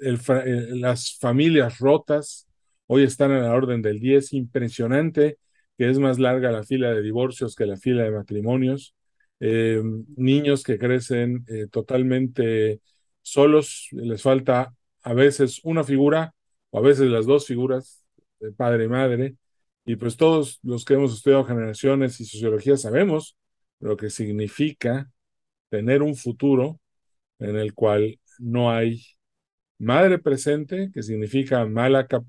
las 0.00 1.16
familias 1.18 1.78
rotas, 1.78 2.48
hoy 2.86 3.04
están 3.04 3.32
a 3.32 3.40
la 3.40 3.54
orden 3.54 3.82
del 3.82 4.00
10, 4.00 4.32
impresionante 4.32 5.38
que 5.76 5.88
es 5.90 5.98
más 5.98 6.18
larga 6.18 6.50
la 6.50 6.64
fila 6.64 6.90
de 6.92 7.02
divorcios 7.02 7.54
que 7.54 7.66
la 7.66 7.76
fila 7.76 8.02
de 8.04 8.10
matrimonios. 8.10 8.94
Eh, 9.40 9.80
niños 10.16 10.64
que 10.64 10.78
crecen 10.78 11.44
eh, 11.48 11.68
totalmente 11.70 12.80
solos, 13.22 13.88
les 13.92 14.22
falta 14.22 14.74
a 15.02 15.14
veces 15.14 15.60
una 15.64 15.84
figura 15.84 16.34
o 16.70 16.78
a 16.78 16.82
veces 16.82 17.08
las 17.08 17.26
dos 17.26 17.46
figuras, 17.46 18.04
padre 18.56 18.84
y 18.84 18.88
madre, 18.88 19.36
y 19.88 19.96
pues 19.96 20.18
todos 20.18 20.60
los 20.62 20.84
que 20.84 20.92
hemos 20.92 21.14
estudiado 21.14 21.46
generaciones 21.46 22.20
y 22.20 22.26
sociología 22.26 22.76
sabemos 22.76 23.38
lo 23.80 23.96
que 23.96 24.10
significa 24.10 25.10
tener 25.70 26.02
un 26.02 26.14
futuro 26.14 26.78
en 27.38 27.56
el 27.56 27.72
cual 27.72 28.20
no 28.38 28.70
hay 28.70 29.02
madre 29.78 30.18
presente, 30.18 30.90
que 30.92 31.02
significa 31.02 31.64
mala, 31.64 32.06
que 32.06 32.20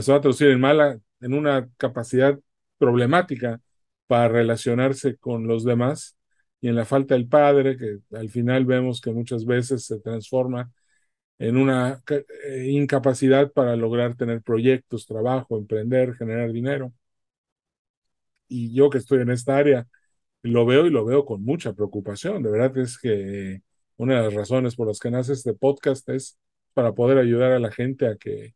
se 0.00 0.12
va 0.12 0.18
a 0.18 0.20
traducir 0.20 0.50
en 0.50 0.60
mala 0.60 1.00
en 1.20 1.34
una 1.34 1.68
capacidad 1.76 2.38
problemática 2.78 3.60
para 4.06 4.28
relacionarse 4.28 5.16
con 5.16 5.48
los 5.48 5.64
demás 5.64 6.16
y 6.60 6.68
en 6.68 6.76
la 6.76 6.84
falta 6.84 7.14
del 7.14 7.26
padre, 7.26 7.76
que 7.76 7.98
al 8.16 8.28
final 8.28 8.64
vemos 8.64 9.00
que 9.00 9.10
muchas 9.10 9.44
veces 9.44 9.86
se 9.86 9.98
transforma 9.98 10.70
en 11.38 11.56
una 11.56 12.02
eh, 12.08 12.66
incapacidad 12.70 13.52
para 13.52 13.76
lograr 13.76 14.16
tener 14.16 14.42
proyectos, 14.42 15.06
trabajo, 15.06 15.58
emprender, 15.58 16.14
generar 16.16 16.52
dinero. 16.52 16.92
Y 18.48 18.74
yo 18.74 18.90
que 18.90 18.98
estoy 18.98 19.20
en 19.20 19.30
esta 19.30 19.56
área, 19.56 19.86
lo 20.42 20.66
veo 20.66 20.86
y 20.86 20.90
lo 20.90 21.04
veo 21.04 21.24
con 21.24 21.44
mucha 21.44 21.72
preocupación. 21.74 22.42
De 22.42 22.50
verdad 22.50 22.76
es 22.78 22.98
que 22.98 23.62
una 23.96 24.16
de 24.18 24.22
las 24.24 24.34
razones 24.34 24.76
por 24.76 24.88
las 24.88 25.00
que 25.00 25.10
nace 25.10 25.32
este 25.32 25.54
podcast 25.54 26.08
es 26.10 26.38
para 26.74 26.94
poder 26.94 27.18
ayudar 27.18 27.52
a 27.52 27.58
la 27.60 27.70
gente 27.72 28.06
a 28.08 28.16
que, 28.16 28.54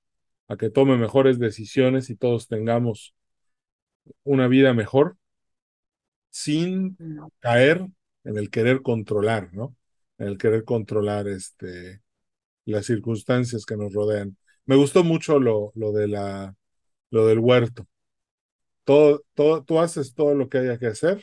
a 0.48 0.56
que 0.56 0.70
tome 0.70 0.96
mejores 0.96 1.38
decisiones 1.38 2.10
y 2.10 2.16
todos 2.16 2.48
tengamos 2.48 3.14
una 4.24 4.48
vida 4.48 4.74
mejor 4.74 5.16
sin 6.30 6.96
caer 7.40 7.86
en 8.24 8.38
el 8.38 8.50
querer 8.50 8.82
controlar, 8.82 9.52
¿no? 9.52 9.76
En 10.18 10.28
el 10.28 10.38
querer 10.38 10.64
controlar 10.64 11.28
este, 11.28 12.00
las 12.64 12.86
circunstancias 12.86 13.64
que 13.66 13.76
nos 13.76 13.92
rodean. 13.92 14.36
Me 14.66 14.76
gustó 14.76 15.04
mucho 15.04 15.38
lo, 15.40 15.72
lo, 15.74 15.92
de 15.92 16.08
la, 16.08 16.54
lo 17.10 17.26
del 17.26 17.40
huerto. 17.40 17.86
Todo, 18.84 19.24
todo, 19.34 19.64
tú 19.64 19.80
haces 19.80 20.14
todo 20.14 20.34
lo 20.34 20.48
que 20.48 20.58
haya 20.58 20.78
que 20.78 20.88
hacer 20.88 21.22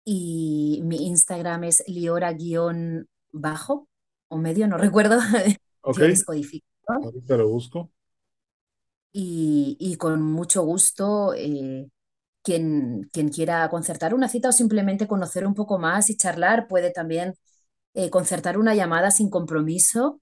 y 0.03 0.81
mi 0.83 1.07
Instagram 1.07 1.63
es 1.63 1.83
liora-bajo 1.87 3.87
o 4.27 4.37
medio, 4.37 4.67
no 4.67 4.77
recuerdo. 4.77 5.17
Ok. 5.87 5.99
Ahorita 6.87 7.37
lo 7.37 7.47
busco. 7.47 7.91
Y, 9.11 9.77
y, 9.79 9.97
con 9.97 10.23
mucho 10.23 10.63
gusto, 10.63 11.35
eh, 11.35 11.87
quien, 12.41 13.07
quien 13.13 13.29
quiera 13.29 13.69
concertar 13.69 14.15
una 14.15 14.27
cita 14.27 14.49
o 14.49 14.51
simplemente 14.51 15.07
conocer 15.07 15.45
un 15.45 15.53
poco 15.53 15.77
más 15.77 16.09
y 16.09 16.17
charlar, 16.17 16.67
puede 16.67 16.89
también 16.89 17.35
eh, 17.97 18.09
concertar 18.09 18.57
una 18.57 18.75
llamada 18.75 19.09
sin 19.09 19.29
compromiso 19.29 20.19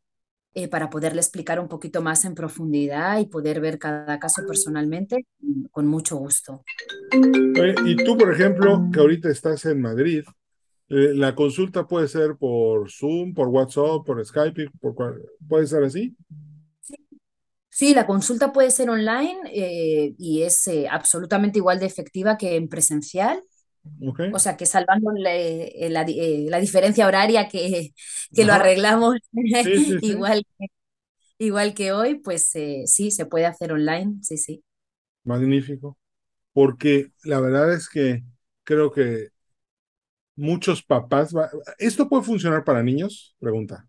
eh, 0.53 0.67
para 0.67 0.91
poderle 0.91 1.21
explicar 1.21 1.59
un 1.59 1.67
poquito 1.67 2.03
más 2.03 2.23
en 2.23 2.35
profundidad 2.35 3.17
y 3.17 3.25
poder 3.25 3.59
ver 3.59 3.79
cada 3.79 4.19
caso 4.19 4.43
personalmente 4.45 5.25
con 5.71 5.87
mucho 5.87 6.17
gusto. 6.17 6.63
Y 7.83 7.95
tú, 7.95 8.15
por 8.15 8.31
ejemplo, 8.31 8.89
que 8.93 8.99
ahorita 8.99 9.27
estás 9.27 9.65
en 9.65 9.81
Madrid, 9.81 10.23
eh, 10.87 11.13
la 11.15 11.33
consulta 11.33 11.87
puede 11.87 12.07
ser 12.07 12.35
por 12.37 12.91
Zoom, 12.91 13.33
por 13.33 13.47
WhatsApp, 13.47 14.05
por 14.05 14.23
Skype, 14.23 14.69
por 14.79 14.93
puede 15.49 15.65
ser 15.65 15.83
así. 15.83 16.15
Sí, 17.69 17.95
la 17.95 18.05
consulta 18.05 18.53
puede 18.53 18.69
ser 18.69 18.91
online 18.91 20.13
y 20.19 20.43
es 20.43 20.69
absolutamente 20.91 21.57
igual 21.57 21.79
de 21.79 21.87
efectiva 21.87 22.37
que 22.37 22.55
en 22.55 22.69
presencial. 22.69 23.41
O 24.33 24.39
sea, 24.39 24.55
que 24.55 24.65
salvando 24.65 25.11
eh, 25.27 25.89
la, 25.89 26.03
eh, 26.03 26.45
la, 26.49 26.59
diferencia 26.59 27.05
horaria 27.05 27.49
que, 27.49 27.93
que 28.33 28.45
lo 28.45 28.53
arreglamos 28.53 29.17
igual, 30.01 30.45
que, 30.57 30.67
igual 31.37 31.73
que 31.73 31.91
hoy, 31.91 32.15
pues 32.15 32.55
eh, 32.55 32.83
sí, 32.85 33.11
se 33.11 33.25
puede 33.25 33.45
hacer 33.45 33.73
online, 33.73 34.17
sí, 34.21 34.37
sí. 34.37 34.63
Magnífico. 35.23 35.97
Porque 36.53 37.11
la 37.23 37.41
verdad 37.41 37.73
es 37.73 37.89
que 37.89 38.23
creo 38.63 38.91
que 38.91 39.29
muchos 40.35 40.81
papás... 40.81 41.33
¿Esto 41.77 42.07
puede 42.07 42.23
funcionar 42.23 42.63
para 42.63 42.83
niños? 42.83 43.35
Pregunta. 43.39 43.87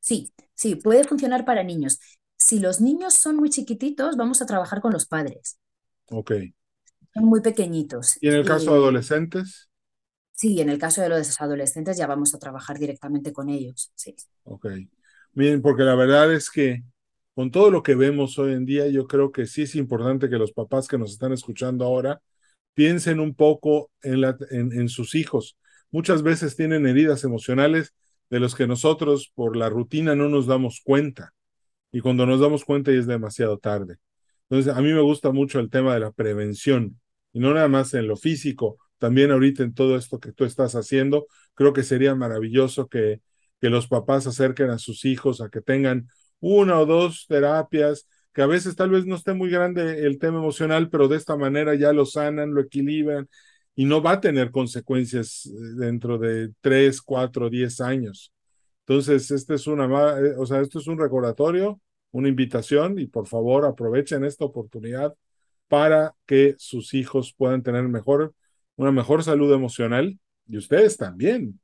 Sí, 0.00 0.32
sí, 0.54 0.74
puede 0.74 1.04
funcionar 1.04 1.44
para 1.44 1.62
niños. 1.62 2.00
Si 2.36 2.58
los 2.58 2.80
niños 2.80 3.14
son 3.14 3.36
muy 3.36 3.50
chiquititos, 3.50 4.16
vamos 4.16 4.42
a 4.42 4.46
trabajar 4.46 4.80
con 4.80 4.92
los 4.92 5.06
padres. 5.06 5.58
Ok 6.10 6.32
muy 7.22 7.40
pequeñitos. 7.40 8.18
¿Y 8.20 8.28
en 8.28 8.34
el 8.34 8.44
caso 8.44 8.72
de 8.72 8.78
adolescentes? 8.78 9.68
Sí, 10.32 10.60
en 10.60 10.68
el 10.68 10.78
caso 10.78 11.00
de 11.00 11.08
los 11.08 11.40
adolescentes 11.40 11.96
ya 11.96 12.06
vamos 12.06 12.34
a 12.34 12.38
trabajar 12.38 12.78
directamente 12.78 13.32
con 13.32 13.48
ellos, 13.48 13.92
sí. 13.94 14.16
Ok. 14.44 14.66
Miren, 15.32 15.62
porque 15.62 15.84
la 15.84 15.94
verdad 15.94 16.32
es 16.32 16.50
que 16.50 16.82
con 17.34 17.50
todo 17.50 17.70
lo 17.70 17.82
que 17.82 17.94
vemos 17.94 18.38
hoy 18.38 18.52
en 18.52 18.64
día, 18.64 18.86
yo 18.88 19.06
creo 19.06 19.32
que 19.32 19.46
sí 19.46 19.62
es 19.62 19.74
importante 19.74 20.28
que 20.28 20.38
los 20.38 20.52
papás 20.52 20.88
que 20.88 20.98
nos 20.98 21.12
están 21.12 21.32
escuchando 21.32 21.84
ahora 21.84 22.20
piensen 22.74 23.20
un 23.20 23.34
poco 23.34 23.90
en, 24.02 24.20
la, 24.20 24.36
en, 24.50 24.72
en 24.72 24.88
sus 24.88 25.14
hijos. 25.14 25.56
Muchas 25.90 26.22
veces 26.22 26.56
tienen 26.56 26.86
heridas 26.86 27.24
emocionales 27.24 27.94
de 28.30 28.40
los 28.40 28.54
que 28.54 28.66
nosotros 28.66 29.32
por 29.34 29.56
la 29.56 29.68
rutina 29.68 30.16
no 30.16 30.28
nos 30.28 30.46
damos 30.46 30.80
cuenta. 30.82 31.32
Y 31.92 32.00
cuando 32.00 32.26
nos 32.26 32.40
damos 32.40 32.64
cuenta 32.64 32.90
ya 32.90 32.98
es 32.98 33.06
demasiado 33.06 33.58
tarde. 33.58 33.98
Entonces, 34.48 34.74
a 34.74 34.80
mí 34.80 34.92
me 34.92 35.00
gusta 35.00 35.30
mucho 35.30 35.60
el 35.60 35.70
tema 35.70 35.94
de 35.94 36.00
la 36.00 36.10
prevención 36.10 37.00
y 37.34 37.40
no 37.40 37.52
nada 37.52 37.68
más 37.68 37.92
en 37.92 38.08
lo 38.08 38.16
físico, 38.16 38.78
también 38.98 39.30
ahorita 39.30 39.62
en 39.62 39.74
todo 39.74 39.96
esto 39.98 40.18
que 40.18 40.32
tú 40.32 40.46
estás 40.46 40.74
haciendo, 40.74 41.26
creo 41.52 41.74
que 41.74 41.82
sería 41.82 42.14
maravilloso 42.14 42.88
que, 42.88 43.20
que 43.60 43.68
los 43.68 43.88
papás 43.88 44.26
acerquen 44.26 44.70
a 44.70 44.78
sus 44.78 45.04
hijos 45.04 45.42
a 45.42 45.50
que 45.50 45.60
tengan 45.60 46.08
una 46.40 46.78
o 46.80 46.86
dos 46.86 47.26
terapias, 47.28 48.08
que 48.32 48.42
a 48.42 48.46
veces 48.46 48.76
tal 48.76 48.90
vez 48.90 49.04
no 49.06 49.16
esté 49.16 49.34
muy 49.34 49.50
grande 49.50 50.06
el 50.06 50.18
tema 50.18 50.38
emocional, 50.38 50.88
pero 50.90 51.08
de 51.08 51.16
esta 51.16 51.36
manera 51.36 51.74
ya 51.74 51.92
lo 51.92 52.06
sanan, 52.06 52.54
lo 52.54 52.62
equilibran 52.62 53.28
y 53.74 53.84
no 53.84 54.02
va 54.02 54.12
a 54.12 54.20
tener 54.20 54.50
consecuencias 54.50 55.46
eh, 55.46 55.50
dentro 55.76 56.18
de 56.18 56.52
tres, 56.60 57.02
cuatro, 57.02 57.50
diez 57.50 57.80
años. 57.80 58.32
Entonces, 58.86 59.30
este 59.30 59.54
es 59.54 59.66
una, 59.66 59.86
eh, 60.18 60.34
o 60.38 60.46
sea, 60.46 60.60
esto 60.60 60.78
es 60.78 60.86
un 60.86 60.98
recordatorio, 60.98 61.80
una 62.12 62.28
invitación 62.28 62.98
y 62.98 63.06
por 63.06 63.26
favor 63.26 63.64
aprovechen 63.64 64.24
esta 64.24 64.44
oportunidad 64.44 65.14
para 65.68 66.14
que 66.26 66.54
sus 66.58 66.94
hijos 66.94 67.34
puedan 67.36 67.62
tener 67.62 67.84
mejor, 67.88 68.34
una 68.76 68.92
mejor 68.92 69.24
salud 69.24 69.52
emocional 69.52 70.18
y 70.46 70.56
ustedes 70.58 70.96
también. 70.96 71.60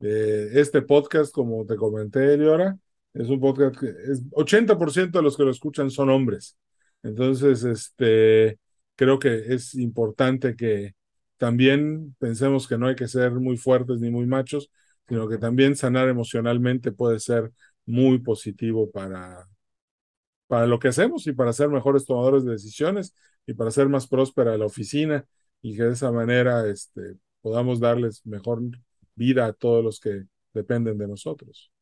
Eh, 0.00 0.50
este 0.54 0.82
podcast, 0.82 1.32
como 1.32 1.64
te 1.66 1.76
comenté, 1.76 2.34
Eliora, 2.34 2.76
es 3.14 3.28
un 3.28 3.40
podcast 3.40 3.78
que 3.78 3.88
es 3.88 4.22
80% 4.32 5.18
de 5.18 5.22
los 5.22 5.36
que 5.36 5.44
lo 5.44 5.50
escuchan 5.50 5.90
son 5.90 6.10
hombres. 6.10 6.56
Entonces, 7.02 7.64
este, 7.64 8.58
creo 8.96 9.18
que 9.18 9.54
es 9.54 9.74
importante 9.74 10.56
que 10.56 10.94
también 11.36 12.14
pensemos 12.18 12.68
que 12.68 12.78
no 12.78 12.86
hay 12.86 12.94
que 12.96 13.08
ser 13.08 13.32
muy 13.32 13.56
fuertes 13.56 14.00
ni 14.00 14.10
muy 14.10 14.26
machos, 14.26 14.70
sino 15.08 15.28
que 15.28 15.38
también 15.38 15.76
sanar 15.76 16.08
emocionalmente 16.08 16.92
puede 16.92 17.18
ser 17.20 17.52
muy 17.84 18.18
positivo 18.18 18.90
para, 18.90 19.46
para 20.52 20.66
lo 20.66 20.78
que 20.78 20.88
hacemos 20.88 21.26
y 21.26 21.32
para 21.32 21.50
ser 21.54 21.70
mejores 21.70 22.04
tomadores 22.04 22.44
de 22.44 22.52
decisiones 22.52 23.14
y 23.46 23.54
para 23.54 23.70
ser 23.70 23.88
más 23.88 24.06
próspera 24.06 24.58
la 24.58 24.66
oficina 24.66 25.24
y 25.62 25.74
que 25.74 25.84
de 25.84 25.92
esa 25.94 26.12
manera 26.12 26.68
este, 26.68 27.14
podamos 27.40 27.80
darles 27.80 28.20
mejor 28.26 28.60
vida 29.14 29.46
a 29.46 29.54
todos 29.54 29.82
los 29.82 29.98
que 29.98 30.24
dependen 30.52 30.98
de 30.98 31.08
nosotros. 31.08 31.72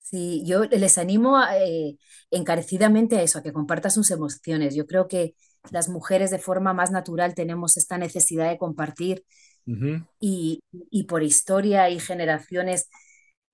Sí, 0.00 0.42
yo 0.44 0.64
les 0.64 0.98
animo 0.98 1.40
eh, 1.44 1.96
encarecidamente 2.32 3.18
a 3.18 3.22
eso, 3.22 3.38
a 3.38 3.42
que 3.44 3.52
compartan 3.52 3.92
sus 3.92 4.10
emociones. 4.10 4.74
Yo 4.74 4.88
creo 4.88 5.06
que 5.06 5.36
las 5.70 5.88
mujeres 5.88 6.32
de 6.32 6.40
forma 6.40 6.74
más 6.74 6.90
natural 6.90 7.36
tenemos 7.36 7.76
esta 7.76 7.98
necesidad 7.98 8.50
de 8.50 8.58
compartir 8.58 9.24
y, 10.18 10.60
y, 10.90 11.04
por 11.04 11.22
historia 11.22 11.88
y 11.88 12.00
generaciones 12.00 12.88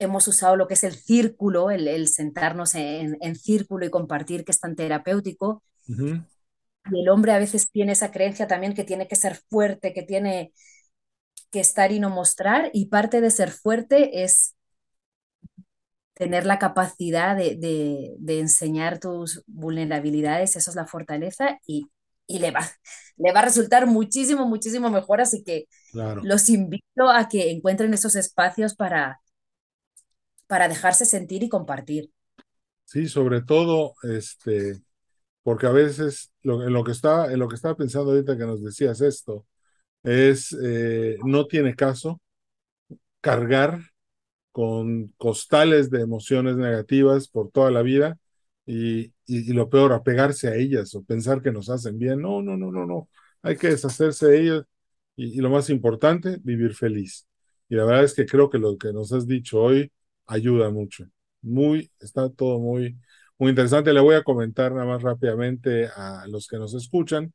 hemos 0.01 0.27
usado 0.27 0.57
lo 0.57 0.67
que 0.67 0.75
es 0.75 0.83
el 0.83 0.95
círculo, 0.95 1.71
el, 1.71 2.09
sentarnos 2.09 2.75
en, 2.75 3.37
círculo 3.37 3.87
y 3.87 3.91
compartir, 3.91 4.45
que 4.45 4.51
es 4.51 4.59
tan 4.59 4.75
terapéutico. 4.75 5.63
Y 5.87 7.01
el 7.01 7.09
hombre 7.11 7.33
a 7.33 7.39
veces 7.39 7.71
tiene 7.71 7.93
esa 7.93 8.11
creencia 8.11 8.49
también 8.49 8.75
que 8.75 8.85
tiene 8.85 9.07
que 9.07 9.15
ser 9.15 9.37
fuerte, 9.49 9.93
que 9.93 10.03
tiene 10.03 10.53
que 11.51 11.61
estar 11.61 11.93
y 11.93 12.01
no 12.01 12.11
mostrar, 12.11 12.71
y 12.73 12.87
parte 12.87 13.21
de 13.21 13.31
ser 13.31 13.51
fuerte 13.51 14.23
es 14.23 14.55
tener 16.15 16.47
la 16.47 16.59
capacidad 16.59 17.37
de, 17.37 18.17
enseñar 18.27 19.01
tus 19.01 19.43
vulnerabilidades, 19.47 20.57
eso 20.57 20.71
es 20.71 20.77
la 20.77 20.87
fortaleza, 20.87 21.59
y, 21.67 21.91
le, 22.27 22.51
va, 22.53 22.61
le 23.17 23.33
va 23.33 23.41
a 23.41 23.45
resultar 23.45 23.87
muchísimo, 23.87 24.47
muchísimo 24.47 24.89
mejor, 24.91 25.21
así 25.21 25.43
que 25.43 25.67
los 25.93 26.49
invito 26.49 27.11
a 27.11 27.29
que 27.29 27.51
encuentren 27.51 27.93
esos 27.93 28.15
espacios 28.15 28.75
para, 28.75 29.21
para 30.51 30.67
dejarse 30.67 31.05
sentir 31.05 31.45
y 31.45 31.49
compartir. 31.49 32.11
Sí, 32.83 33.07
sobre 33.07 33.41
todo, 33.41 33.95
este, 34.03 34.83
porque 35.45 35.69
a 35.69 35.71
veces 35.71 36.33
lo, 36.43 36.67
en 36.67 36.73
lo 36.73 36.83
que 36.83 36.91
estaba, 36.91 37.33
en 37.33 37.39
lo 37.39 37.47
que 37.47 37.55
estaba 37.55 37.77
pensando 37.77 38.11
ahorita 38.11 38.37
que 38.37 38.47
nos 38.47 38.61
decías 38.61 39.01
esto, 39.01 39.47
es 40.03 40.53
eh, 40.61 41.19
no 41.25 41.47
tiene 41.47 41.77
caso 41.77 42.21
cargar 43.21 43.81
con 44.51 45.15
costales 45.19 45.89
de 45.89 46.01
emociones 46.01 46.57
negativas 46.57 47.29
por 47.29 47.53
toda 47.53 47.71
la 47.71 47.83
vida 47.83 48.19
y, 48.67 49.13
y, 49.27 49.53
lo 49.53 49.71
peor, 49.71 49.93
apegarse 49.93 50.49
a 50.49 50.57
ellas 50.57 50.97
o 50.97 51.05
pensar 51.05 51.43
que 51.43 51.53
nos 51.53 51.71
hacen 51.71 51.97
bien. 51.97 52.21
No, 52.21 52.43
no, 52.43 52.57
no, 52.57 52.73
no, 52.73 52.87
no. 52.87 53.09
Hay 53.43 53.57
que 53.57 53.69
deshacerse 53.69 54.27
de 54.27 54.41
ellas 54.41 54.65
y, 55.15 55.39
y 55.39 55.41
lo 55.43 55.51
más 55.51 55.71
importante, 55.71 56.39
vivir 56.43 56.75
feliz. 56.75 57.29
Y 57.69 57.77
la 57.77 57.85
verdad 57.85 58.03
es 58.03 58.15
que 58.15 58.27
creo 58.27 58.51
que 58.51 58.59
lo 58.59 58.77
que 58.77 58.93
nos 58.93 59.13
has 59.13 59.29
dicho 59.29 59.61
hoy 59.63 59.93
ayuda 60.31 60.71
mucho. 60.71 61.07
Muy, 61.43 61.91
está 62.01 62.31
todo 62.31 62.59
muy, 62.61 62.99
muy 63.39 63.51
interesante. 63.51 63.93
Le 63.93 64.01
voy 64.01 64.15
a 64.17 64.23
comentar 64.25 64.73
nada 64.73 64.87
más 64.87 65.03
rápidamente 65.03 65.87
a 65.89 66.27
los 66.29 66.47
que 66.49 66.59
nos 66.59 66.75
escuchan 66.75 67.33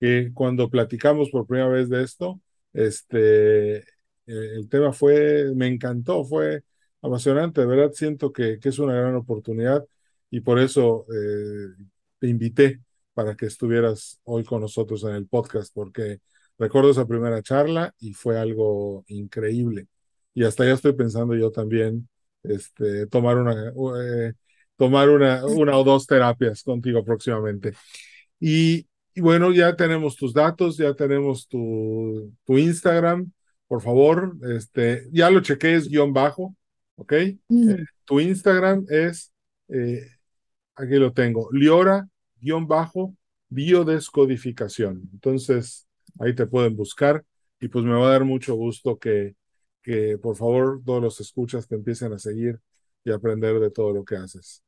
que 0.00 0.32
cuando 0.34 0.70
platicamos 0.70 1.30
por 1.30 1.46
primera 1.46 1.68
vez 1.68 1.88
de 1.88 2.02
esto, 2.02 2.40
este, 2.72 3.78
eh, 3.78 3.84
el 4.26 4.68
tema 4.68 4.92
fue, 4.92 5.52
me 5.54 5.66
encantó, 5.68 6.24
fue 6.24 6.62
apasionante, 7.02 7.60
de 7.60 7.66
verdad 7.66 7.92
siento 7.92 8.32
que, 8.32 8.58
que 8.60 8.68
es 8.70 8.78
una 8.78 8.94
gran 8.94 9.14
oportunidad 9.14 9.84
y 10.30 10.40
por 10.40 10.58
eso 10.58 11.06
eh, 11.14 11.84
te 12.18 12.28
invité 12.28 12.80
para 13.14 13.36
que 13.36 13.46
estuvieras 13.46 14.20
hoy 14.24 14.44
con 14.44 14.60
nosotros 14.60 15.04
en 15.04 15.14
el 15.14 15.26
podcast, 15.28 15.72
porque 15.74 16.20
recuerdo 16.58 16.90
esa 16.90 17.06
primera 17.06 17.42
charla 17.42 17.94
y 18.00 18.12
fue 18.14 18.38
algo 18.38 19.04
increíble. 19.08 19.88
Y 20.34 20.44
hasta 20.44 20.64
ya 20.64 20.72
estoy 20.72 20.94
pensando 20.94 21.36
yo 21.36 21.52
también 21.52 22.08
este, 22.44 23.06
tomar, 23.06 23.38
una, 23.38 23.72
eh, 24.00 24.32
tomar 24.76 25.08
una, 25.08 25.44
una 25.44 25.76
o 25.76 25.84
dos 25.84 26.06
terapias 26.06 26.62
contigo 26.62 27.04
próximamente. 27.04 27.72
Y, 28.38 28.86
y, 29.14 29.20
bueno, 29.20 29.52
ya 29.52 29.74
tenemos 29.76 30.16
tus 30.16 30.32
datos, 30.32 30.76
ya 30.76 30.94
tenemos 30.94 31.48
tu, 31.48 32.32
tu 32.44 32.58
Instagram, 32.58 33.30
por 33.66 33.82
favor, 33.82 34.36
este, 34.56 35.08
ya 35.12 35.30
lo 35.30 35.40
chequé, 35.40 35.74
es 35.74 35.88
guion 35.88 36.12
bajo, 36.12 36.54
¿ok? 36.96 37.12
Mm. 37.48 37.70
Eh, 37.70 37.84
tu 38.04 38.20
Instagram 38.20 38.84
es, 38.88 39.32
eh, 39.68 40.06
aquí 40.74 40.94
lo 40.96 41.12
tengo, 41.12 41.48
Liora, 41.52 42.06
guion 42.40 42.66
bajo, 42.66 43.16
biodescodificación. 43.48 45.08
Entonces, 45.12 45.86
ahí 46.18 46.34
te 46.34 46.46
pueden 46.46 46.76
buscar 46.76 47.24
y 47.60 47.68
pues 47.68 47.84
me 47.84 47.92
va 47.92 48.08
a 48.08 48.10
dar 48.10 48.24
mucho 48.24 48.54
gusto 48.54 48.98
que, 48.98 49.34
que 49.84 50.18
por 50.18 50.36
favor 50.36 50.82
todos 50.86 51.02
los 51.02 51.20
escuchas 51.20 51.68
te 51.68 51.76
empiecen 51.76 52.14
a 52.14 52.20
seguir 52.20 52.60
y 53.04 53.12
aprender 53.12 53.60
de 53.60 53.70
todo 53.72 53.94
lo 53.94 54.04
que 54.06 54.16
haces. 54.16 54.64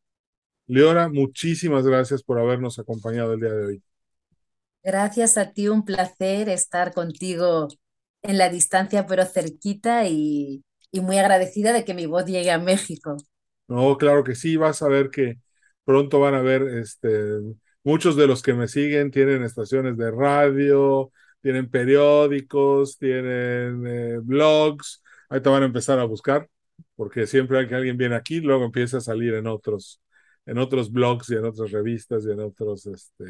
Leora, 0.69 1.09
muchísimas 1.09 1.87
gracias 1.87 2.23
por 2.23 2.39
habernos 2.41 2.79
acompañado 2.79 3.35
el 3.35 3.41
día 3.41 3.53
de 3.55 3.67
hoy. 3.67 3.85
Gracias 4.83 5.37
a 5.37 5.53
ti, 5.53 5.69
un 5.69 5.85
placer 5.85 6.49
estar 6.49 6.95
contigo 6.95 7.69
en 8.23 8.39
la 8.39 8.49
distancia 8.49 9.07
pero 9.07 9.25
cerquita 9.27 10.07
y, 10.09 10.65
y 10.93 11.01
muy 11.01 11.19
agradecida 11.19 11.73
de 11.75 11.85
que 11.85 11.93
mi 11.95 12.07
voz 12.07 12.25
llegue 12.27 12.51
a 12.53 12.59
México. 12.59 13.17
No, 13.69 13.97
claro 13.99 14.23
que 14.23 14.35
sí, 14.37 14.57
vas 14.57 14.81
a 14.83 14.89
ver 14.89 15.11
que 15.11 15.39
pronto 15.85 16.21
van 16.21 16.35
a 16.35 16.41
ver, 16.43 16.63
este, 16.63 17.11
muchos 17.83 18.15
de 18.17 18.27
los 18.29 18.43
que 18.43 18.55
me 18.55 18.69
siguen 18.69 19.11
tienen 19.11 19.43
estaciones 19.43 19.97
de 19.97 20.11
radio, 20.13 21.11
tienen 21.43 21.69
periódicos, 21.71 22.97
tienen 22.99 23.85
eh, 23.87 24.19
blogs, 24.23 25.03
ahí 25.29 25.41
te 25.41 25.49
van 25.49 25.63
a 25.63 25.67
empezar 25.67 25.99
a 25.99 26.05
buscar, 26.05 26.49
porque 26.95 27.27
siempre 27.27 27.67
que 27.69 27.75
alguien 27.75 27.97
viene 27.97 28.15
aquí, 28.15 28.41
luego 28.41 28.65
empieza 28.65 28.99
a 28.99 29.01
salir 29.01 29.35
en 29.35 29.47
otros, 29.47 30.01
en 30.47 30.59
otros 30.59 30.93
blogs 30.93 31.31
y 31.31 31.35
en 31.35 31.45
otras 31.45 31.71
revistas 31.71 32.25
y 32.27 32.31
en 32.31 32.41
otros 32.41 32.87
este, 32.87 33.25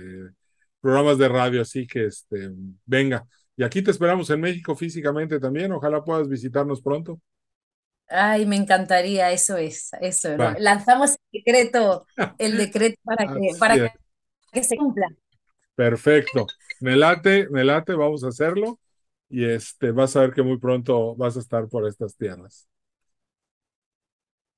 programas 0.80 1.18
de 1.18 1.28
radio, 1.28 1.62
así 1.62 1.86
que 1.86 2.06
este, 2.06 2.50
venga, 2.84 3.26
y 3.56 3.64
aquí 3.64 3.82
te 3.82 3.90
esperamos 3.90 4.28
en 4.30 4.40
México 4.40 4.76
físicamente 4.76 5.40
también. 5.40 5.72
Ojalá 5.72 6.04
puedas 6.04 6.28
visitarnos 6.28 6.82
pronto. 6.82 7.18
Ay, 8.08 8.46
me 8.46 8.56
encantaría, 8.56 9.32
eso 9.32 9.56
es, 9.56 9.90
eso. 10.00 10.36
Lanzamos 10.58 11.16
el 11.32 11.42
decreto, 11.42 12.06
el 12.38 12.58
decreto 12.58 13.00
para 13.02 13.26
que, 13.26 13.50
para 13.58 13.94
que 14.52 14.62
se 14.62 14.76
cumpla. 14.76 15.08
Perfecto. 15.74 16.46
Me 16.80 16.96
late, 16.96 17.48
me 17.50 17.64
late, 17.64 17.94
vamos 17.94 18.22
a 18.24 18.28
hacerlo. 18.28 18.78
Y 19.28 19.44
este, 19.44 19.90
vas 19.90 20.16
a 20.16 20.20
ver 20.20 20.32
que 20.32 20.42
muy 20.42 20.58
pronto 20.58 21.16
vas 21.16 21.36
a 21.36 21.40
estar 21.40 21.68
por 21.68 21.86
estas 21.86 22.16
tierras. 22.16 22.68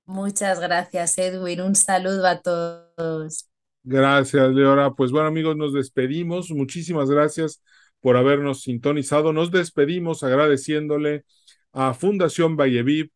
Muchas 0.04 0.58
gracias, 0.58 1.18
Edwin. 1.18 1.60
Un 1.60 1.74
saludo 1.74 2.26
a 2.26 2.40
todos. 2.40 3.48
Gracias, 3.82 4.50
Leora. 4.52 4.92
Pues 4.94 5.10
bueno, 5.10 5.28
amigos, 5.28 5.56
nos 5.56 5.72
despedimos. 5.72 6.50
Muchísimas 6.50 7.10
gracias 7.10 7.62
por 8.00 8.16
habernos 8.16 8.62
sintonizado. 8.62 9.32
Nos 9.32 9.50
despedimos 9.50 10.22
agradeciéndole 10.22 11.24
a 11.72 11.94
Fundación 11.94 12.56
Valleviv, 12.56 13.10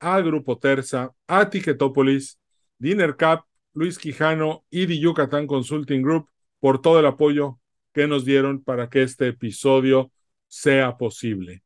a 0.00 0.20
Grupo 0.20 0.58
Terza, 0.58 1.12
a 1.26 1.48
Ticketopolis, 1.48 2.38
Dinner 2.78 3.16
Cup, 3.16 3.44
Luis 3.72 3.98
Quijano 3.98 4.64
y 4.70 4.86
The 4.86 4.98
Yucatán 4.98 5.46
Consulting 5.46 6.02
Group 6.02 6.28
por 6.60 6.80
todo 6.80 7.00
el 7.00 7.06
apoyo 7.06 7.58
que 7.92 8.06
nos 8.06 8.24
dieron 8.24 8.62
para 8.62 8.88
que 8.88 9.02
este 9.02 9.28
episodio 9.28 10.10
sea 10.54 10.96
posible. 10.96 11.62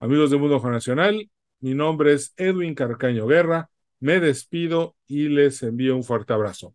Amigos 0.00 0.30
de 0.30 0.38
Mundo 0.38 0.58
Nacional, 0.70 1.30
mi 1.60 1.74
nombre 1.74 2.14
es 2.14 2.32
Edwin 2.38 2.74
Carcaño 2.74 3.26
Guerra. 3.26 3.68
Me 4.00 4.18
despido 4.18 4.96
y 5.06 5.28
les 5.28 5.62
envío 5.62 5.94
un 5.94 6.02
fuerte 6.02 6.32
abrazo. 6.32 6.72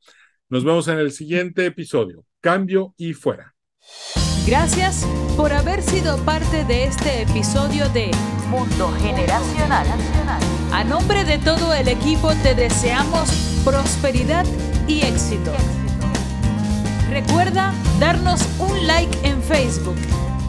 Nos 0.48 0.64
vemos 0.64 0.88
en 0.90 1.00
el 1.00 1.12
siguiente 1.12 1.66
episodio. 1.66 2.24
Cambio 2.40 2.94
y 2.98 3.14
fuera. 3.14 3.56
Gracias 4.46 5.08
por 5.36 5.52
haber 5.54 5.82
sido 5.82 6.24
parte 6.24 6.66
de 6.66 6.84
este 6.84 7.24
episodio 7.24 7.90
de 7.90 8.12
Mundo 8.50 8.92
Generacional. 9.00 9.88
A 10.72 10.84
nombre 10.84 11.24
de 11.24 11.40
todo 11.40 11.74
el 11.74 11.88
equipo 11.88 12.30
te 12.44 12.54
deseamos 12.54 13.62
prosperidad 13.66 14.46
y 14.88 15.02
éxito. 15.02 15.52
Recuerda 17.10 17.74
darnos 18.00 18.48
un 18.60 18.86
like 18.86 19.18
en 19.24 19.42
Facebook, 19.42 19.98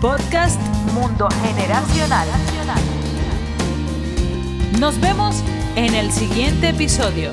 Podcast 0.00 0.60
Mundo 0.92 1.26
Generacional. 1.42 2.28
Nos 4.78 5.00
vemos 5.00 5.42
en 5.74 5.94
el 5.94 6.12
siguiente 6.12 6.68
episodio. 6.68 7.30